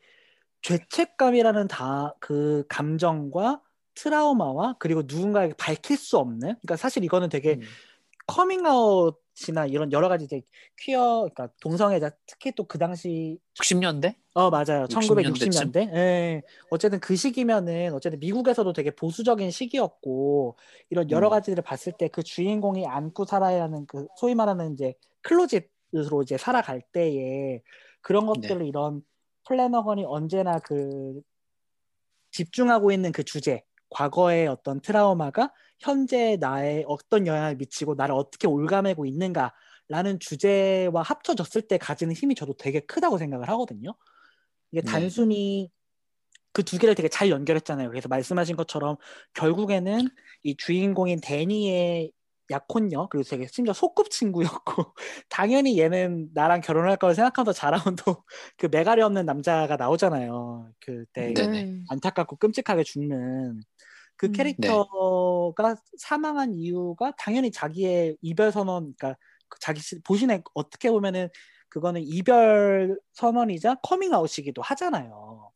[0.61, 3.61] 죄책감이라는 다 그 감정과
[3.95, 7.61] 트라우마와 그리고 누군가에게 밝힐 수 없는 그러니까 사실 이거는 되게 음,
[8.27, 10.41] 커밍아웃이나 이런 여러 가지 이제
[10.79, 14.15] 퀴어 그러니까 동성애자 특히 또 그 당시 60년대?
[14.33, 20.57] 어 맞아요 60년대 1960년대 예 어쨌든 그 시기면은 어쨌든 미국에서도 되게 보수적인 시기였고
[20.89, 21.31] 이런 여러 음.
[21.31, 24.93] 가지를 봤을 때 그 주인공이 안고 살아야 하는 그 소위 말하는 이제
[25.23, 27.61] 클로짓으로 이제 살아갈 때에
[28.01, 28.33] 그런 네.
[28.47, 29.03] 것들을 이런
[29.47, 31.21] 플래너건이 언제나 그
[32.31, 39.05] 집중하고 있는 그 주제 과거의 어떤 트라우마가 현재 나의 어떤 영향을 미치고 나를 어떻게 올가매고
[39.05, 43.95] 있는가라는 주제와 합쳐졌을 때 가지는 힘이 저도 되게 크다고 생각을 하거든요.
[44.71, 44.91] 이게 네.
[44.91, 45.71] 단순히
[46.53, 47.89] 그 두 개를 되게 잘 연결했잖아요.
[47.89, 48.97] 그래서 말씀하신 것처럼
[49.33, 50.07] 결국에는
[50.43, 52.11] 이 주인공인 데니의
[52.51, 54.93] 약혼녀 그리고 되게 심지어 소꿉친구였고
[55.29, 60.71] 당연히 얘는 나랑 결혼할 걸 생각하면서 자라온 또그 매가리 없는 남자가 나오잖아요.
[60.79, 61.83] 그때 네네.
[61.89, 63.61] 안타깝고 끔찍하게 죽는
[64.17, 64.31] 그 음.
[64.33, 69.17] 캐릭터가 사망한 이유가 당연히 자기의 이별 선언, 그러니까
[69.49, 71.29] 그 자기 시- 보신에 어떻게 보면은
[71.69, 75.51] 그거는 이별 선언이자 커밍아웃이기도 하잖아요.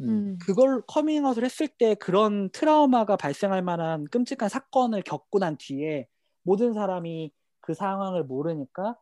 [0.00, 0.38] 음, 음.
[0.38, 6.06] 그걸 커밍아웃을 했을 때 그런 트라우마가 발생할 만한 끔찍한 사건을 겪고 난 뒤에
[6.48, 7.30] 모든 사람이
[7.60, 8.96] 그 상황을 모르니까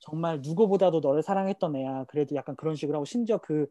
[0.00, 2.04] 정말 누구보다도 너를 사랑했던 애야.
[2.08, 3.66] 그래도 약간 그런 식으로 하고 심지어 그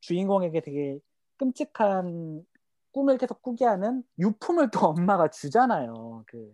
[0.00, 0.98] 주인공에게 되게
[1.36, 2.44] 끔찍한
[2.92, 6.24] 꿈을 계속 꾸게 하는 유품을 또 엄마가 주잖아요.
[6.26, 6.52] 그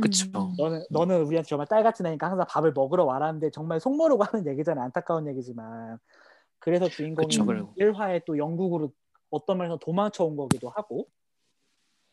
[0.00, 0.24] 그쵸.
[0.36, 0.54] 음.
[0.56, 4.46] 너는 너는 우리한테 정말 딸 같은 애니까 항상 밥을 먹으러 와라는데 정말 속 모르고 하는
[4.46, 4.84] 얘기잖아요.
[4.84, 5.98] 안타까운 얘기지만
[6.60, 7.74] 그래서 주인공이 그쵸, 그리고.
[7.76, 8.92] 1화에 또 영국으로
[9.30, 11.08] 어떤 면에서 도망쳐 온 거기도 하고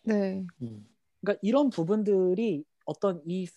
[0.04, 0.48] 네.
[0.62, 0.88] 음.
[1.22, 3.48] 그러니까 이런 부분들이 어떤 이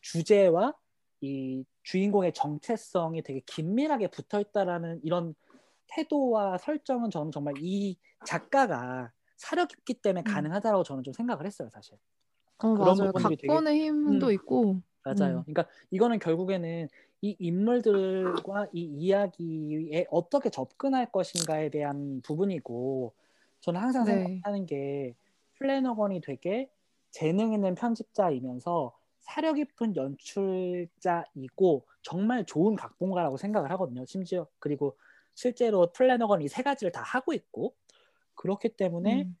[0.00, 0.74] 주제와
[1.20, 5.34] 이 주인공의 정체성이 되게 긴밀하게 붙어 있다라는 이런
[5.88, 10.24] 태도와 설정은 저는 정말 이 작가가 사려 깊기 때문에 음.
[10.32, 11.96] 가능하다고 저는 좀 생각을 했어요, 사실.
[12.58, 13.12] 어, 그런 맞아요.
[13.12, 14.32] 부분들이 되게- 각본의 힘도 음.
[14.32, 14.82] 있고.
[15.04, 15.38] 맞아요.
[15.38, 15.42] 음.
[15.54, 16.88] 그러니까 이거는 결국에는
[17.22, 23.14] 이 인물들과 이 이야기에 어떻게 접근할 것인가에 대한 부분이고
[23.60, 24.24] 저는 항상 네.
[24.42, 25.14] 생각하는 게
[25.54, 26.68] 플래너건이 되게
[27.10, 34.04] 재능 있는 편집자이면서 사려 깊은 연출자이고 정말 좋은 각본가라고 생각을 하거든요.
[34.06, 34.96] 심지어 그리고
[35.34, 37.74] 실제로 플래너건 이 세 가지를 다 하고 있고
[38.34, 39.38] 그렇기 때문에 음.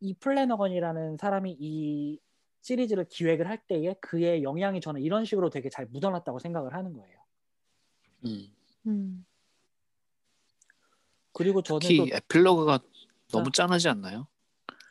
[0.00, 2.20] 이 플래너건이라는 사람이 이
[2.62, 7.18] 시리즈를 기획을 할 때에 그의 영향이 저는 이런 식으로 되게 잘 묻어났다고 생각을 하는 거예요.
[8.24, 8.48] 음.
[8.86, 9.24] 음.
[11.32, 12.78] 그리고 저는 특히 또 에필로그가
[13.32, 14.28] 너무 짠하지 않나요?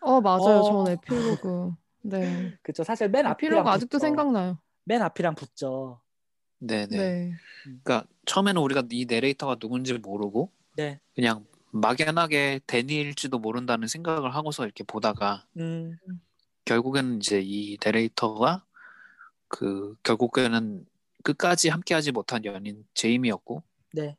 [0.01, 0.59] 어 맞아요.
[0.59, 0.63] 어.
[0.63, 1.71] 전 에필로그.
[2.03, 2.57] 네.
[2.61, 2.83] 그쵸.
[2.83, 3.99] 사실 맨 앞이랑 아직도 붙죠.
[3.99, 4.59] 생각나요.
[4.85, 6.01] 맨 앞이랑 붙죠.
[6.59, 6.97] 네네.
[6.97, 7.33] 네.
[7.63, 10.99] 그러니까 처음에는 우리가 이 내레이터가 누군지 모르고 네.
[11.15, 15.97] 그냥 막연하게 데니일지도 모른다는 생각을 하고서 이렇게 보다가 음,
[16.65, 18.63] 결국에는 이제 이 내레이터가
[19.47, 20.85] 그 결국에는
[21.23, 23.63] 끝까지 함께하지 못한 연인 제임이었고
[23.93, 24.17] 네.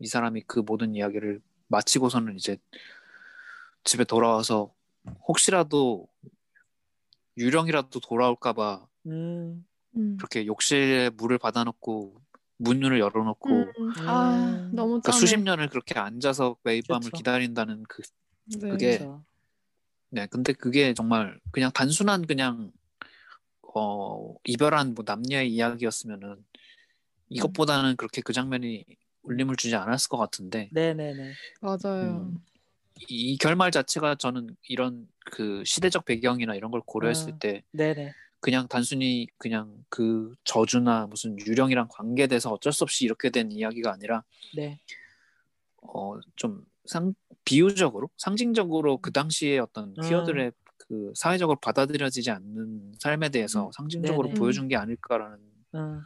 [0.00, 2.58] 이 사람이 그 모든 이야기를 마치고서는 이제
[3.84, 4.72] 집에 돌아와서
[5.26, 6.08] 혹시라도
[7.40, 10.16] 유령이라도 돌아올까봐 음, 음.
[10.18, 12.20] 그렇게 욕실에 물을 받아놓고
[12.58, 13.92] 문을 열어놓고 음.
[14.06, 14.70] 아 음.
[14.72, 15.12] 너무 그러니까.
[15.12, 17.16] 수십 년을 그렇게 앉아서 매일 밤을 그쵸.
[17.16, 18.02] 기다린다는 그
[18.58, 18.68] 네.
[18.68, 19.24] 그게 그쵸.
[20.10, 22.72] 네, 근데 그게 정말 그냥 단순한 그냥
[23.74, 26.44] 어 이별한 뭐 남녀의 이야기였으면은
[27.30, 28.84] 이것보다는 그렇게 그 장면이
[29.22, 31.32] 울림을 주지 않았을 것 같은데 네네네.
[31.60, 32.32] 맞아요.
[32.32, 32.38] 음.
[33.08, 37.38] 이 결말 자체가 저는 이런 그 시대적 배경이나 이런 걸 고려했을 아.
[37.38, 38.12] 때 네네.
[38.40, 44.24] 그냥 단순히 그냥 그 저주나 무슨 유령이랑 관계돼서 어쩔 수 없이 이렇게 된 이야기가 아니라
[44.56, 44.80] 네.
[45.82, 47.14] 어좀 상
[47.44, 50.02] 비유적으로 상징적으로 그 당시에 어떤 음.
[50.02, 53.72] 퀴어들의 그 사회적으로 받아들여지지 않는 삶에 대해서 음.
[53.72, 54.40] 상징적으로 네네.
[54.40, 55.38] 보여준 게 아닐까라는
[55.74, 56.00] 음,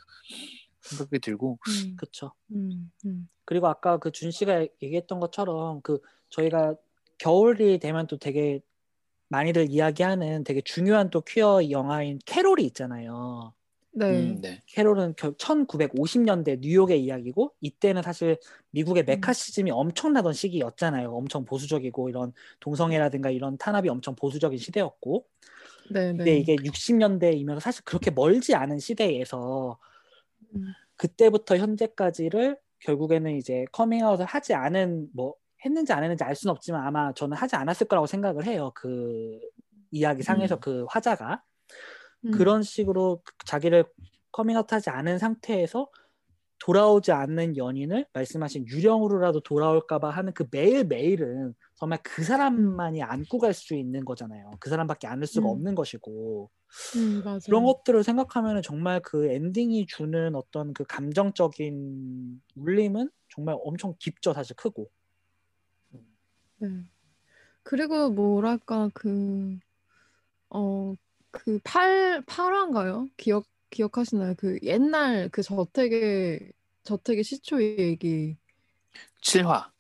[0.80, 1.96] 생각이 들고 음.
[2.52, 2.92] 음.
[3.06, 3.28] 음.
[3.44, 6.74] 그리고 아까 그 준 씨가 얘기했던 것처럼 그 저희가
[7.18, 8.60] 겨울이 되면 또 되게
[9.28, 13.54] 많이들 이야기하는 되게 중요한 또 퀴어 영화인 캐롤이 있잖아요.
[13.92, 14.06] 네.
[14.10, 14.60] 음, 네.
[14.66, 18.38] 캐롤은 1950년대 뉴욕의 이야기고 이때는 사실
[18.70, 21.14] 미국의 매카시즘이 엄청나던 시기였잖아요.
[21.14, 25.26] 엄청 보수적이고 이런 동성애라든가 이런 탄압이 엄청 보수적인 시대였고
[25.90, 26.08] 네.
[26.08, 26.38] 근데 네.
[26.38, 29.78] 이게 60년대이면 사실 그렇게 멀지 않은 시대에서
[30.54, 30.72] 음.
[30.96, 37.12] 그때부터 현재까지를 결국에는 이제 커밍아웃을 하지 않은 뭐 했는지 안 했는지 알 수는 없지만 아마
[37.12, 38.72] 저는 하지 않았을 거라고 생각을 해요.
[38.74, 39.38] 그
[39.90, 40.60] 이야기 상에서 음.
[40.60, 41.42] 그 화자가
[42.26, 42.30] 음.
[42.32, 43.84] 그런 식으로 자기를
[44.32, 45.88] 커밍아웃하지 않은 상태에서
[46.58, 53.52] 돌아오지 않는 연인을 말씀하신 유령으로라도 돌아올까봐 하는 그 매일 매일은 정말 그 사람만이 안고 갈
[53.52, 54.50] 수 있는 거잖아요.
[54.60, 55.50] 그 사람밖에 안을 수가 음.
[55.50, 56.50] 없는 것이고
[56.96, 57.22] 음.
[57.44, 64.56] 그런 것들을 생각하면 정말 그 엔딩이 주는 어떤 그 감정적인 울림은 정말 엄청 깊죠, 사실
[64.56, 64.88] 크고.
[66.68, 66.84] 네.
[67.62, 69.58] 그리고 뭐랄까 그
[70.50, 70.94] 어
[71.32, 73.08] 그 팔 팔화인가요?
[73.16, 74.34] 기억 기억하시나요?
[74.38, 76.52] 그 옛날 그 저택의
[76.84, 78.36] 저택의 시초 얘기
[79.22, 79.72] 7화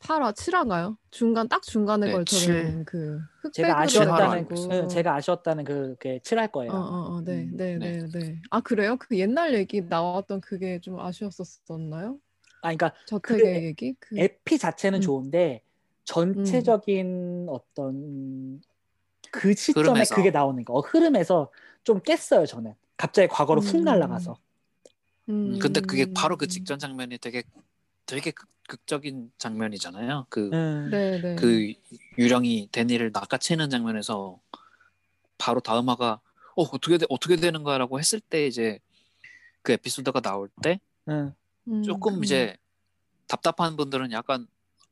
[0.00, 0.96] 8화 7화인가요?
[1.10, 2.54] 중간 딱 중간에 네, 걸쳐 칠.
[2.54, 3.20] 있는 그
[3.52, 6.72] 제가 흑백으로 아쉬웠다는 그, 제가 아쉬웠다는 그게 칠할 거예요.
[6.72, 7.98] 어, 어, 어, 네, 음, 네, 네.
[7.98, 8.40] 네, 네.
[8.50, 8.96] 아, 그래요?
[8.98, 12.18] 그 옛날 얘기 나왔던 그게 좀 아쉬웠었나요?
[12.62, 13.94] 아, 그러니까 저택의 얘기?
[13.98, 15.00] 그, 에피 자체는 음.
[15.00, 15.62] 좋은데
[16.04, 18.62] 전체적인 어떤
[19.30, 20.14] 그 시점에 흐름에서.
[20.14, 21.50] 그게 나오는 거 어, 흐름에서
[21.84, 23.84] 좀 깼어요 저는 갑자기 과거로 훅 음.
[23.84, 24.38] 날아가서
[25.28, 26.48] 음, 근데 그게 바로 그 음.
[26.48, 27.42] 직전 장면이 되게
[28.06, 30.26] 되게 극, 극적인 장면이잖아요.
[30.30, 31.36] 그 음, 네, 네.
[31.36, 31.74] 그
[32.16, 34.40] 유령이 데니를 낚아채는 장면에서
[35.36, 36.20] 바로 다음 화가
[36.56, 38.78] 어 어떻게 돼, 어떻게 되는 거야라고 했을 때 이제
[39.62, 41.32] 그 에피소드가 나올 때 음.
[41.68, 42.56] 음, 조금 음, 이제
[43.26, 44.46] 답답한 분들은 약간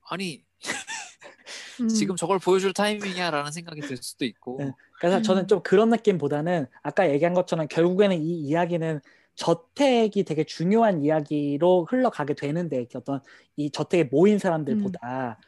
[0.08, 0.44] 아니
[1.80, 1.88] 음.
[1.88, 4.72] 지금 저걸 보여줄 타이밍이야라는 생각이 들 수도 있고 네.
[4.98, 5.22] 그래서 음.
[5.22, 9.00] 저는 좀 그런 느낌보다는 아까 얘기한 것처럼 결국에는 이 이야기는
[9.34, 13.20] 저택이 되게 중요한 이야기로 흘러가게 되는데 어떤
[13.56, 15.38] 이 저택에 모인 사람들보다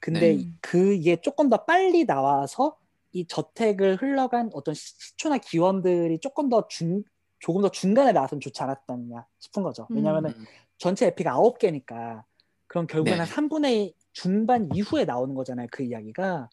[0.00, 0.58] 근데 음.
[0.60, 2.76] 그게 조금 더 빨리 나와서
[3.12, 7.02] 이 저택을 흘러간 어떤 시- 시초나 기원들이 조금 더 중,
[7.38, 9.86] 조금 더 중간에 나왔으면 좋지 않았겠냐 싶은 거죠.
[9.90, 10.46] 왜냐면은 음.
[10.78, 12.24] 전체 에피가 아홉 개니까
[12.66, 13.30] 그럼 결국에는 네.
[13.30, 15.68] 한 3분의 중반 이후에 나오는 거잖아요.
[15.70, 16.48] 그 이야기가.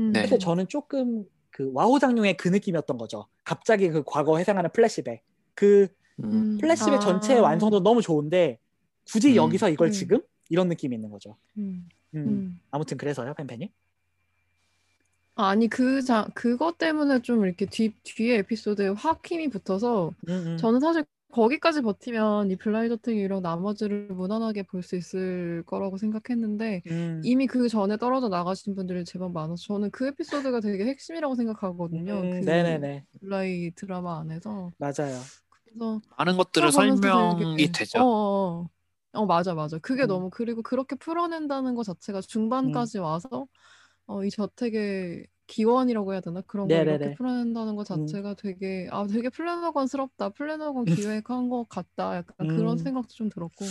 [0.00, 0.12] 음.
[0.12, 0.26] 네.
[0.38, 3.26] 저는 조금 그 와호장룡의 그 느낌이었던 거죠.
[3.44, 5.22] 갑자기 그 과거 회상하는 플래시백.
[5.54, 5.88] 그
[6.22, 6.58] 음.
[6.58, 6.98] 플래시백 아.
[7.00, 8.58] 전체의 완성도 너무 좋은데
[9.10, 9.36] 굳이 음.
[9.36, 9.92] 여기서 이걸 음.
[9.92, 11.36] 지금 이런 느낌이 있는 거죠.
[11.58, 11.88] 음.
[12.14, 12.26] 음.
[12.26, 12.60] 음.
[12.70, 13.70] 아무튼 그래서요, 팬팬이.
[15.36, 20.32] 아, 아니 그 자, 그것 때문에 좀 이렇게 뒤 뒤에 에피소드에 확 힘이 붙어서 음,
[20.32, 20.56] 음.
[20.58, 22.56] 저는 사실 거기까지 버티면 이
[23.16, 27.20] 유령 나머지를 무난하게 볼 수 있을 거라고 생각했는데 음.
[27.22, 32.14] 이미 그 전에 떨어져 나가신 분들이 제법 많아서 저는 그 에피소드가 되게 핵심이라고 생각하거든요.
[32.24, 33.06] 음, 그 네네네.
[33.20, 35.20] 블라이 드라마 안에서 맞아요.
[35.64, 38.00] 그래서 많은 것들을 설명이 되게- 되죠.
[38.00, 38.70] 어, 어,
[39.12, 39.78] 어, 맞아, 맞아.
[39.78, 40.08] 그게 음.
[40.08, 43.46] 너무 그리고 그렇게 풀어낸다는 것 자체가 중반까지 와서
[44.06, 46.40] 어, 이 저택의 기원이라고 해야 되나?
[46.42, 46.94] 그런 걸 네네네.
[46.96, 48.06] 이렇게 풀어낸다는 것 음.
[48.06, 50.30] 자체가 되게 아, 되게 플래너건스럽다.
[50.30, 50.84] 플래너건
[51.24, 52.16] 기획한 것 같다.
[52.16, 52.76] 약간 그런 음.
[52.78, 53.64] 생각도 좀 들었고.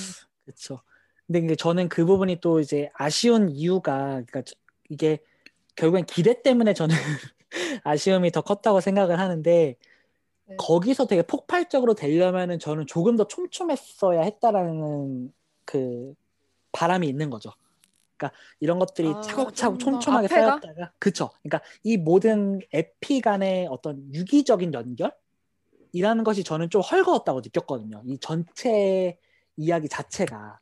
[0.45, 0.81] 그렇죠.
[1.25, 4.55] 근데 저는 그 부분이 또 이제 아쉬운 이유가 그러니까 저-
[4.89, 5.19] 이게
[5.75, 6.95] 결국엔 기대 때문에 저는
[7.83, 9.75] 아쉬움이 더 컸다고 생각을 하는데
[10.47, 10.55] 네.
[10.57, 15.31] 거기서 되게 폭발적으로 되려면은 저는 조금 더 촘촘했어야 했다라는
[15.65, 16.13] 그
[16.71, 17.51] 바람이 있는 거죠.
[18.19, 20.60] 그러니까 이런 것들이 아, 차곡차곡 촘촘하게 앞에가?
[20.60, 21.32] 쌓였다가 그쵸.
[21.41, 25.13] 그러니까 이 모든 에피 간의 어떤 유기적인 연결
[25.93, 28.03] 이라는 것이 저는 좀 헐거웠다고 느꼈거든요.
[28.05, 29.17] 이 전체
[29.55, 30.60] 이야기 자체가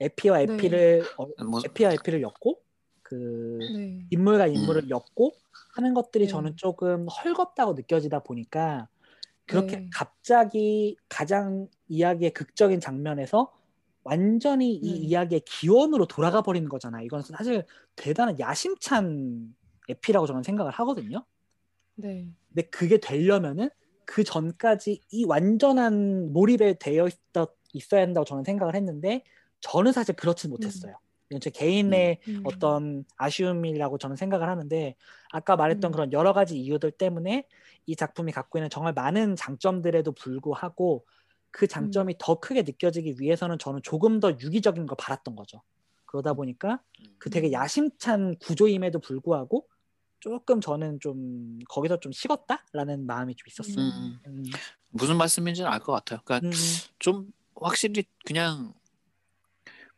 [0.00, 0.52] 에피와 네.
[0.54, 2.60] 에피를 어, 뭐 에피와 에피를 엮고
[3.02, 4.06] 그 네.
[4.10, 5.32] 인물과 인물을 엮고
[5.74, 6.30] 하는 것들이 네.
[6.30, 8.88] 저는 조금 헐겁다고 느껴지다 보니까
[9.46, 9.90] 그렇게 네.
[9.92, 13.52] 갑자기 가장 이야기의 극적인 장면에서
[14.02, 15.06] 완전히 이 네.
[15.06, 17.04] 이야기의 기원으로 돌아가 버리는 거잖아요.
[17.04, 17.64] 이건 사실
[17.96, 19.54] 대단한 야심찬
[19.88, 21.24] 에피라고 저는 생각을 하거든요.
[21.96, 22.26] 네.
[22.48, 23.70] 근데 그게 되려면은
[24.04, 29.22] 그 전까지 이 완전한 몰입에 되어 있다, 있어야 한다고 저는 생각을 했는데
[29.60, 30.94] 저는 사실 그렇지 못했어요.
[31.30, 32.42] 이건 제 개인의 음.
[32.44, 34.96] 어떤 아쉬움이라고 저는 생각을 하는데
[35.30, 35.92] 아까 말했던 음.
[35.92, 37.46] 그런 여러 가지 이유들 때문에
[37.86, 41.04] 이 작품이 갖고 있는 정말 많은 장점들에도 불구하고
[41.50, 45.62] 그 장점이 더 크게 느껴지기 위해서는 저는 조금 더 유기적인 걸 바랐던 거죠.
[46.06, 46.80] 그러다 보니까
[47.18, 47.52] 그 되게 음.
[47.52, 49.68] 야심찬 구조임에도 불구하고
[50.20, 53.84] 조금 저는 좀 거기서 좀 식었다라는 마음이 좀 있었어요.
[53.86, 54.44] 음, 음,
[54.90, 56.20] 무슨 말씀인지는 알 것 같아요.
[56.24, 56.52] 그러니까 음,
[56.98, 58.74] 좀 확실히 그냥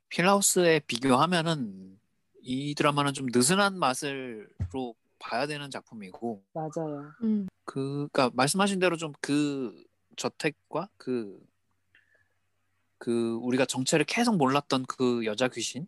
[0.09, 1.99] 필라우스에 비교하면은
[2.43, 7.13] 이 드라마는 좀 느슨한 맛으로 봐야 되는 작품이고 맞아요.
[7.23, 7.47] 음.
[7.65, 9.75] 그 그러니까 말씀하신 대로 좀 그
[10.17, 11.41] 저택과 그
[12.99, 15.87] 그 우리가 정체를 계속 몰랐던 그 여자 귀신에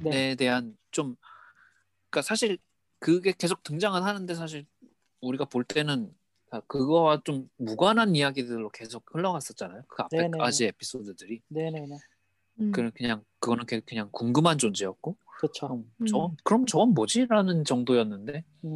[0.00, 1.16] 네, 대한 좀
[2.08, 2.58] 그러니까 사실
[3.00, 4.64] 그게 계속 등장은 하는데 사실
[5.20, 6.14] 우리가 볼 때는
[6.68, 9.82] 그거와 좀 무관한 이야기들로 계속 흘러갔었잖아요.
[9.88, 11.96] 그 앞에까지 에피소드들이 네네네,
[12.60, 12.70] 음.
[12.70, 15.66] 그 그냥 그거는 그냥- 궁금한 존재였고 그렇죠.
[15.66, 16.06] 그럼 음.
[16.06, 18.70] 저 그럼 저건 뭐지라는 정도였는데 음,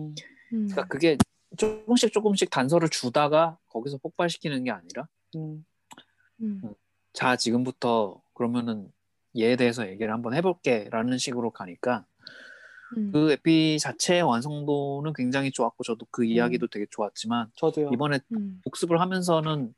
[0.53, 0.67] 음.
[0.67, 1.17] 그러니까 그게
[1.57, 5.65] 조금씩 조금씩 단서를 주다가 거기서 폭발시키는 게 아니라 음,
[6.43, 6.75] 음.
[7.13, 8.91] 자 지금부터 그러면은
[9.37, 12.05] 얘에 대해서 얘기를 한번 해볼게라는 식으로 가니까
[12.97, 13.13] 음.
[13.13, 17.91] 그 에피 자체의 완성도는 굉장히 좋았고 저도 그 이야기도 되게 좋았지만 저도요.
[17.93, 18.61] 이번에 음.
[18.65, 19.75] 복습을 하면서는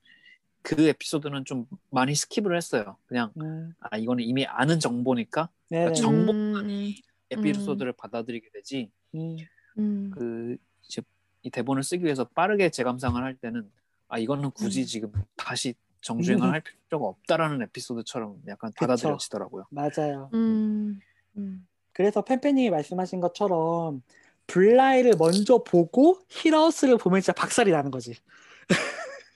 [0.62, 2.96] 그 에피소드는 좀 많이 skip을 했어요.
[3.06, 5.92] 그냥 음, 아 이거는 이미 아는 정보니까 네네.
[5.94, 6.92] 정- 정보- 음.
[7.30, 9.37] 에피소드를 받아들이게 되지 음,
[9.78, 10.11] 음.
[10.14, 11.02] 그 이제
[11.42, 13.70] 이 대본을 쓰기 위해서 빠르게 재감상을 할 때는
[14.09, 14.87] 아 이거는 굳이 음.
[14.87, 18.87] 지금 다시 정주행을 할 필요가 없다라는 에피소드처럼 약간 그쵸.
[18.87, 19.66] 받아들여지더라고요.
[19.70, 20.31] 맞아요.
[20.35, 21.00] 음.
[21.37, 21.66] 음.
[21.92, 24.02] 그래서 팬팬님이 말씀하신 것처럼
[24.46, 28.14] 블라이를 먼저 보고 힐하우스를 보면 진짜 박살이 나는 거지.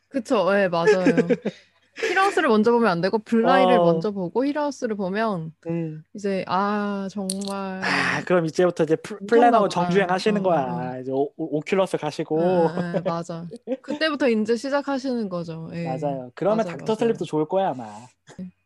[0.09, 1.07] 그쵸, 예, 맞아요.
[1.99, 3.85] 힐하우스를 먼저 보면 안 되고 블라이를 어.
[3.85, 6.05] 먼저 보고 힐하우스를 보면 음.
[6.15, 10.99] 이제 아 정말 아, 그럼 이제부터 이제 플- 플래너건 정주행 하시는 어, 거야.
[10.99, 12.41] 이제 오, 오- 오큘러스 가시고.
[12.43, 13.47] 아, 아, 맞아.
[13.83, 15.69] 그때부터 이제 시작하시는 거죠.
[15.73, 15.85] 예.
[15.85, 16.31] 맞아요.
[16.35, 16.95] 그러면 맞아요, 닥터.
[16.97, 17.87] 슬립도 좋을 거야 아마.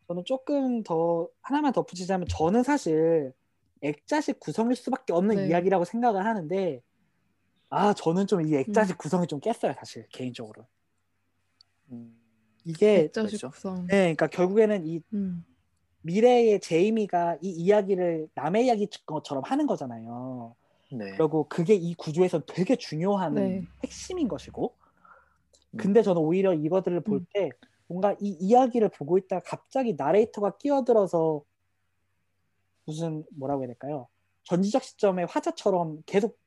[0.08, 3.32] 저는 조금 더 하나만 덧붙이자면 저는 사실
[3.82, 5.46] 액자식 구성일 수밖에 없는 네.
[5.48, 6.82] 이야기라고 생각을 하는데
[7.70, 10.66] 아 저는 좀 이 액자식 구성이 좀 깼어요 사실 개인적으로.
[11.92, 12.19] 음,
[12.64, 13.50] 이게 그렇죠.
[13.88, 15.44] 네, 그러니까 결국에는 이 음.
[16.02, 20.54] 미래의 제이미가 이 이야기를 남의 이야기 것처럼 하는 거잖아요.
[20.92, 21.12] 네.
[21.16, 23.62] 그리고 그게 이 구조에서 되게 중요한 네.
[23.84, 24.74] 핵심인 것이고.
[25.72, 25.76] 음.
[25.76, 27.26] 근데 저는 오히려 이거들을 볼 음.
[27.32, 27.50] 때
[27.86, 31.42] 뭔가 이 이야기를 보고 있다가 갑자기 나레이터가 끼어들어서
[32.86, 34.08] 무슨 뭐라고 해야 될까요?
[34.44, 36.38] 전지적 시점의 화자처럼 계속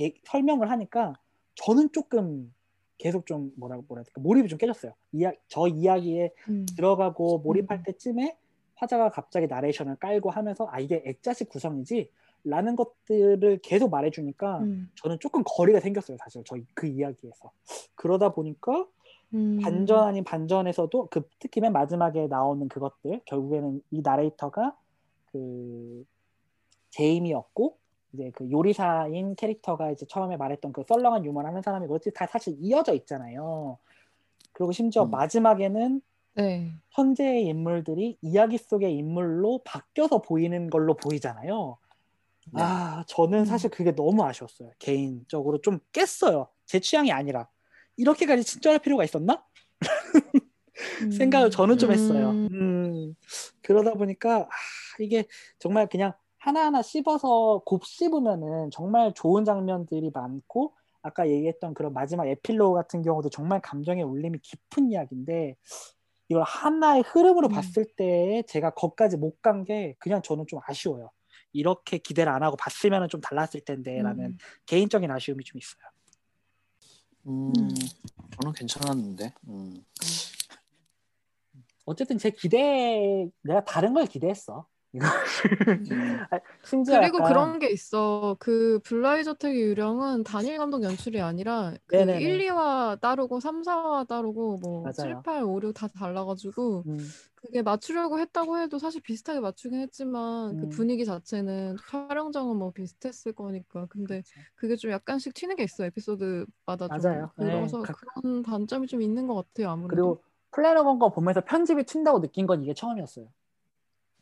[0.00, 1.14] 예- 설명을 하니까
[1.54, 2.52] 저는 조금
[2.98, 4.92] 계속 좀 뭐라고 뭐라 해야 될까 몰입이 좀 깨졌어요.
[5.12, 6.66] 이야, 저 이야기에 음.
[6.76, 7.82] 들어가고 몰입할 음.
[7.84, 8.36] 때쯤에
[8.74, 12.10] 화자가 갑자기 나레이션을 깔고 하면서 아 이게 액자식 구성이지
[12.44, 14.90] 라는 것들을 계속 말해주니까 음.
[14.94, 17.50] 저는 조금 거리가 생겼어요 사실 저희 그 이야기에서
[17.96, 18.86] 그러다 보니까
[19.34, 19.58] 음.
[19.60, 24.76] 반전 아닌 반전에서도 그 특히 맨 마지막에 나오는 그것들 결국에는 이 나레이터가
[25.26, 26.04] 그
[26.90, 27.76] 제임이었고
[28.18, 32.56] 이제 그 요리사인 캐릭터가 이제 처음에 말했던 그 썰렁한 유머를 하는 사람이 그렇지 다 사실
[32.60, 33.78] 이어져 있잖아요.
[34.52, 35.10] 그리고 심지어 음.
[35.10, 36.00] 마지막에는
[36.34, 36.72] 네.
[36.90, 41.78] 현재의 인물들이 이야기 속의 인물로 바뀌어서 보이는 걸로 보이잖아요.
[42.52, 42.62] 네.
[42.62, 43.44] 아, 저는 음.
[43.44, 44.72] 사실 그게 너무 아쉬웠어요.
[44.78, 46.48] 개인적으로 좀 깼어요.
[46.66, 47.48] 제 취향이 아니라.
[47.96, 49.44] 이렇게까지 친절할 필요가 있었나?
[51.02, 51.10] 음.
[51.10, 51.94] 생각을 저는 좀 음.
[51.94, 52.30] 했어요.
[52.30, 53.14] 음,
[53.62, 54.48] 그러다 보니까 아,
[55.00, 55.26] 이게
[55.58, 62.74] 정말 그냥 하나하나 씹어서 곱 씹으면은 정말 좋은 장면들이 많고 아까 얘기했던 그런 마지막 에필로그
[62.74, 65.56] 같은 경우도 정말 감정의 울림이 깊은 이야기인데
[66.28, 67.52] 이걸 하나의 흐름으로 음.
[67.52, 71.10] 봤을 때 제가 거기까지 못 간 게 그냥 저는 좀 아쉬워요.
[71.52, 74.38] 이렇게 기대를 안 하고 봤으면 좀 달랐을 텐데라는 음.
[74.66, 75.82] 개인적인 아쉬움이 좀 있어요.
[77.26, 77.68] 음, 음.
[78.38, 79.32] 저는 괜찮았는데.
[79.48, 79.84] 음.
[81.86, 84.66] 어쨌든 제 기대 내가 다른 걸 기대했어.
[84.94, 85.00] 음.
[86.30, 88.36] 아, 심지어 그리고 약간- 그런 게 있어.
[88.38, 92.20] 그 블라이 저택의 유령은 단일 감독 연출이 아니라 그 네네네.
[92.22, 94.92] 1, 2화 따르고 3, 4화 따르고 뭐 맞아요.
[94.94, 96.98] 7, 8, 5, 6 다 달라가지고 음,
[97.34, 100.68] 그게 맞추려고 했다고 해도 사실 비슷하게 맞추긴 했지만 그 음.
[100.70, 104.22] 분위기 자체는 촬영장은 뭐 비슷했을 거니까 근데
[104.56, 107.30] 그게 좀 약간씩 튀는 게 있어 에피소드마다 좀 맞아요.
[107.36, 111.82] 네, 그래서 각- 그런 단점이 좀 있는 것 같아요 아무래도 그리고 플래너건 거 보면서 편집이
[111.82, 113.28] 튄다고 느낀 건 이게 처음이었어요.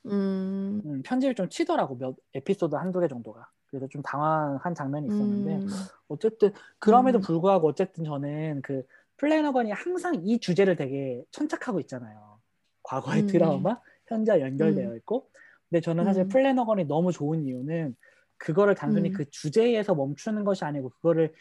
[0.06, 3.48] 음, 음, 편집이 좀 튀더라고 몇 에피소드 한두 개 정도가.
[3.66, 5.70] 그래서 좀 당황한 장면이 있었는데 음,
[6.08, 7.20] 어쨌든 그럼에도 음.
[7.20, 8.86] 불구하고 어쨌든 저는 그
[9.16, 12.38] 플래너건이 항상 이 주제를 되게 천착하고 있잖아요.
[12.82, 13.26] 과거의 음.
[13.26, 14.96] 드라마, 현재와 연결되어 음.
[14.98, 15.28] 있고.
[15.68, 16.28] 근데 저는 사실 음.
[16.28, 17.96] 플래너건이 너무 좋은 이유는
[18.36, 19.14] 그거를 단순히 음.
[19.14, 21.34] 그 주제에서 멈추는 것이 아니고 그거를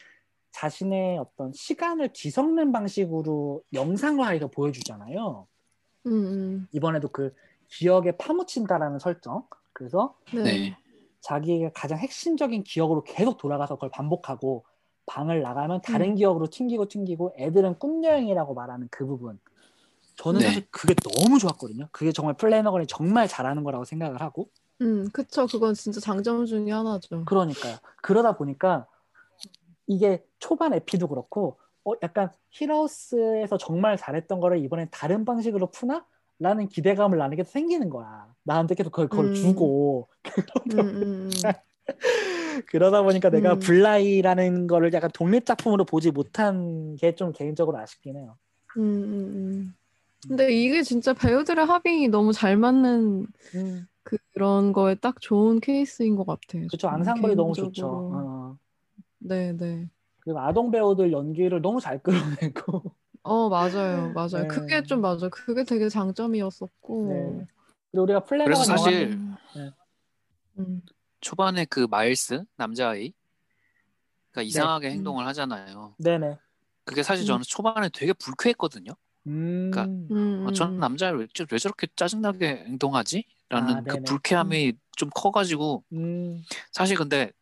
[0.50, 5.46] 자신의 어떤 시간을 뒤섞는 방식으로 영상화해서 보여주잖아요.
[6.72, 7.34] 이번에도 그
[7.68, 9.46] 기억에 파묻힌다라는 설정.
[9.72, 10.42] 그래서 네.
[10.42, 10.76] 네.
[11.20, 14.64] 자기가 가장 핵심적인 기억으로 계속 돌아가서 그걸 반복하고
[15.06, 16.14] 방을 나가면 다른 음.
[16.16, 19.38] 기억으로 튕기고 튕기고 애들은 꿈 여행이라고 말하는 그 부분.
[20.16, 20.46] 저는 네.
[20.46, 21.88] 사실 그게 너무 좋았거든요.
[21.92, 24.50] 그게 정말 플래너건이 정말 잘하는 거라고 생각을 하고.
[24.80, 25.46] 음, 그쵸.
[25.46, 27.24] 그건 진짜 장점 중에 하나죠.
[27.24, 27.76] 그러니까요.
[28.02, 28.86] 그러다 보니까
[29.86, 36.04] 이게 초반 에피도 그렇고 어, 약간 힐하우스에서 정말 잘했던 거를 이번엔 다른 방식으로 푸나?
[36.38, 38.26] 라는 기대감을 나는 게 생기는 거야.
[38.44, 39.34] 나한테 계속 그걸, 그걸 음.
[39.34, 40.08] 주고.
[40.72, 41.30] 음, 음, 음.
[42.66, 43.58] 그러다 보니까 내가 음.
[43.60, 48.36] 블라이라는 거를 약간 독립작품으로 보지 못한 게 좀 개인적으로 아쉽긴 해요.
[48.76, 49.74] 음.
[50.26, 56.26] 근데 이게 진짜 배우들의 합이 너무 잘 맞는 음, 그런 거에 딱 좋은 케이스인 것
[56.26, 56.66] 같아요.
[56.68, 57.86] 저는 앙상블이 너무 좋죠.
[57.86, 58.56] 어.
[59.18, 59.88] 네, 네.
[60.20, 62.82] 그리고 아동 배우들 연기를 너무 잘 끌어내고.
[63.26, 64.12] 어, 맞아요.
[64.12, 64.42] 맞아요.
[64.42, 64.48] 네.
[64.48, 65.28] 그게 좀 맞아.
[65.28, 67.36] 그게 되게 장점이었었고.
[67.40, 67.46] 네.
[67.90, 69.34] 그리고 우리가 플래너건 그래서 사실 음.
[69.54, 69.70] 네.
[70.58, 70.82] 음.
[71.20, 73.12] 초반에 그 마일스 남자아이
[74.32, 74.92] 가 이상하게 음.
[74.92, 75.94] 행동을 하잖아요.
[75.98, 76.38] 네네.
[76.84, 77.26] 그게 사실 음.
[77.26, 78.92] 저는 초반에 되게 불쾌했거든요.
[79.26, 80.80] 음, 그러니까 음, 어, 전 음.
[80.80, 83.24] 남자를 왜, 저- 왜 저렇게 짜증나게 행동하지?
[83.48, 84.02] 라는 아, 그.
[84.02, 87.32] 불쾌함이 좀 커가지고 음, 사실 근데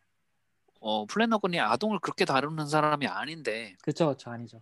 [0.81, 4.61] 어, 플래너건이 아동을 그렇게 다루는 사람이 아닌데 그쵸, 그쵸, 아니죠.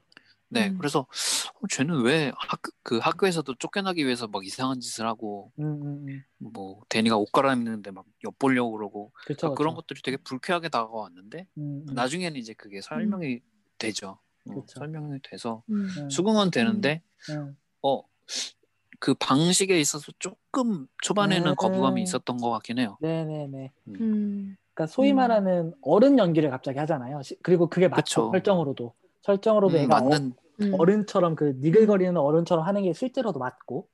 [0.52, 0.76] 네 음.
[0.76, 6.06] 그래서 어, 쟤는 왜 학교 그 학교에서도 쫓겨나기 위해서 막 이상한 짓을 하고 음, 음,
[6.08, 6.22] 음.
[6.36, 9.74] 뭐 데니가 옷 갈아입는데 막 엿보려고 그러고 그쵸, 어, 그런.
[9.74, 11.94] 것들이 되게 불쾌하게 다가왔는데 음, 음.
[11.94, 13.40] 나중에는 이제 그게 설명이
[13.78, 14.18] 되죠.
[14.50, 14.64] 어.
[14.68, 15.88] 설명이 돼서 음.
[15.96, 17.00] 음, 수긍은 되는데
[17.30, 17.56] 음.
[17.80, 21.54] 어그 방식에 있어서 조금 초반에는 음.
[21.56, 22.98] 거부감이 있었던 것 같긴 해요.
[23.00, 23.72] 네네네.
[23.88, 24.56] 음.
[24.74, 25.16] 그러니까 소위 음.
[25.16, 27.22] 말하는 어른 연기를 갑자기 하잖아요.
[27.22, 28.30] 시- 그리고 그게 맞죠.
[28.30, 28.30] 그쵸.
[28.32, 28.94] 설정으로도.
[29.22, 30.74] 설정으로도 음, 얘가 맞는 음.
[30.74, 33.88] 어, 른처럼 그 니글거리는 어른처럼 하는 게 실제로도 맞고.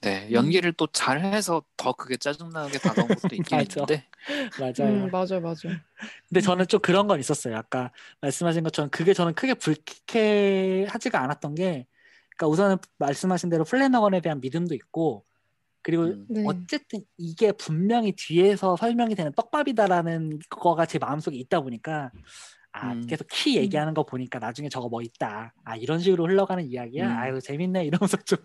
[0.00, 0.32] 네 음.
[0.32, 3.80] 연기를 또 잘해서 더 그게 짜증나게 다가온 것도 있긴 맞아.
[3.80, 4.06] 있는데
[4.58, 5.04] 맞아요.
[5.04, 5.76] 음, 맞아요, 맞아요.
[6.28, 7.56] 근데 저는 좀 그런 건 있었어요.
[7.56, 11.86] 아까 말씀하신 것처럼 그게 저는 크게 불쾌하지가 않았던 게,
[12.36, 15.24] 그러니까 우선은 말씀하신 대로 플래너건에 대한 믿음도 있고,
[15.82, 16.44] 그리고 음, 네.
[16.46, 22.10] 어쨌든 이게 분명히 뒤에서 설명이 되는 떡밥이다라는 거가 제 마음속에 있다 보니까
[22.72, 23.06] 아 음.
[23.06, 27.18] 계속 키 얘기하는 거 보니까 나중에 저거 뭐 있다 아 이런 식으로 흘러가는 이야기야 음.
[27.18, 28.38] 아유 재밌네 이러면서 좀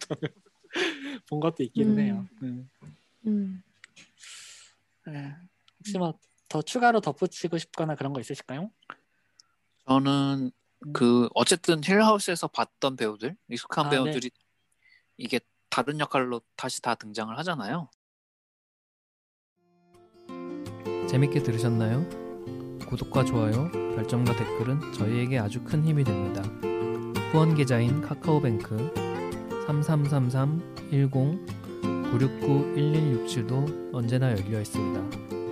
[1.30, 2.00] 본 것도 있기는 음.
[2.00, 2.70] 해요 음.
[3.28, 3.64] 음.
[5.08, 5.36] 네.
[5.80, 8.72] 혹시 뭐 더 추가로 덧붙이고 싶거나 그런 거 있으실까요?
[9.88, 10.52] 저는
[10.86, 10.94] 음.
[10.94, 14.30] 그 어쨌든 힐하우스에서 봤던 배우들 익숙한 아, 배우들이
[15.18, 17.90] 이게 다른 역할로 다시 다 등장을 하잖아요.
[21.10, 22.08] 재밌게 들으셨나요?
[22.88, 26.42] 구독과 좋아요, 별점과 댓글은 저희에게 아주 큰 힘이 됩니다.
[27.32, 28.94] 후원 계좌인 카카오뱅크
[29.68, 35.45] 3333 10 969 1167도 언제나 열려 있습니다.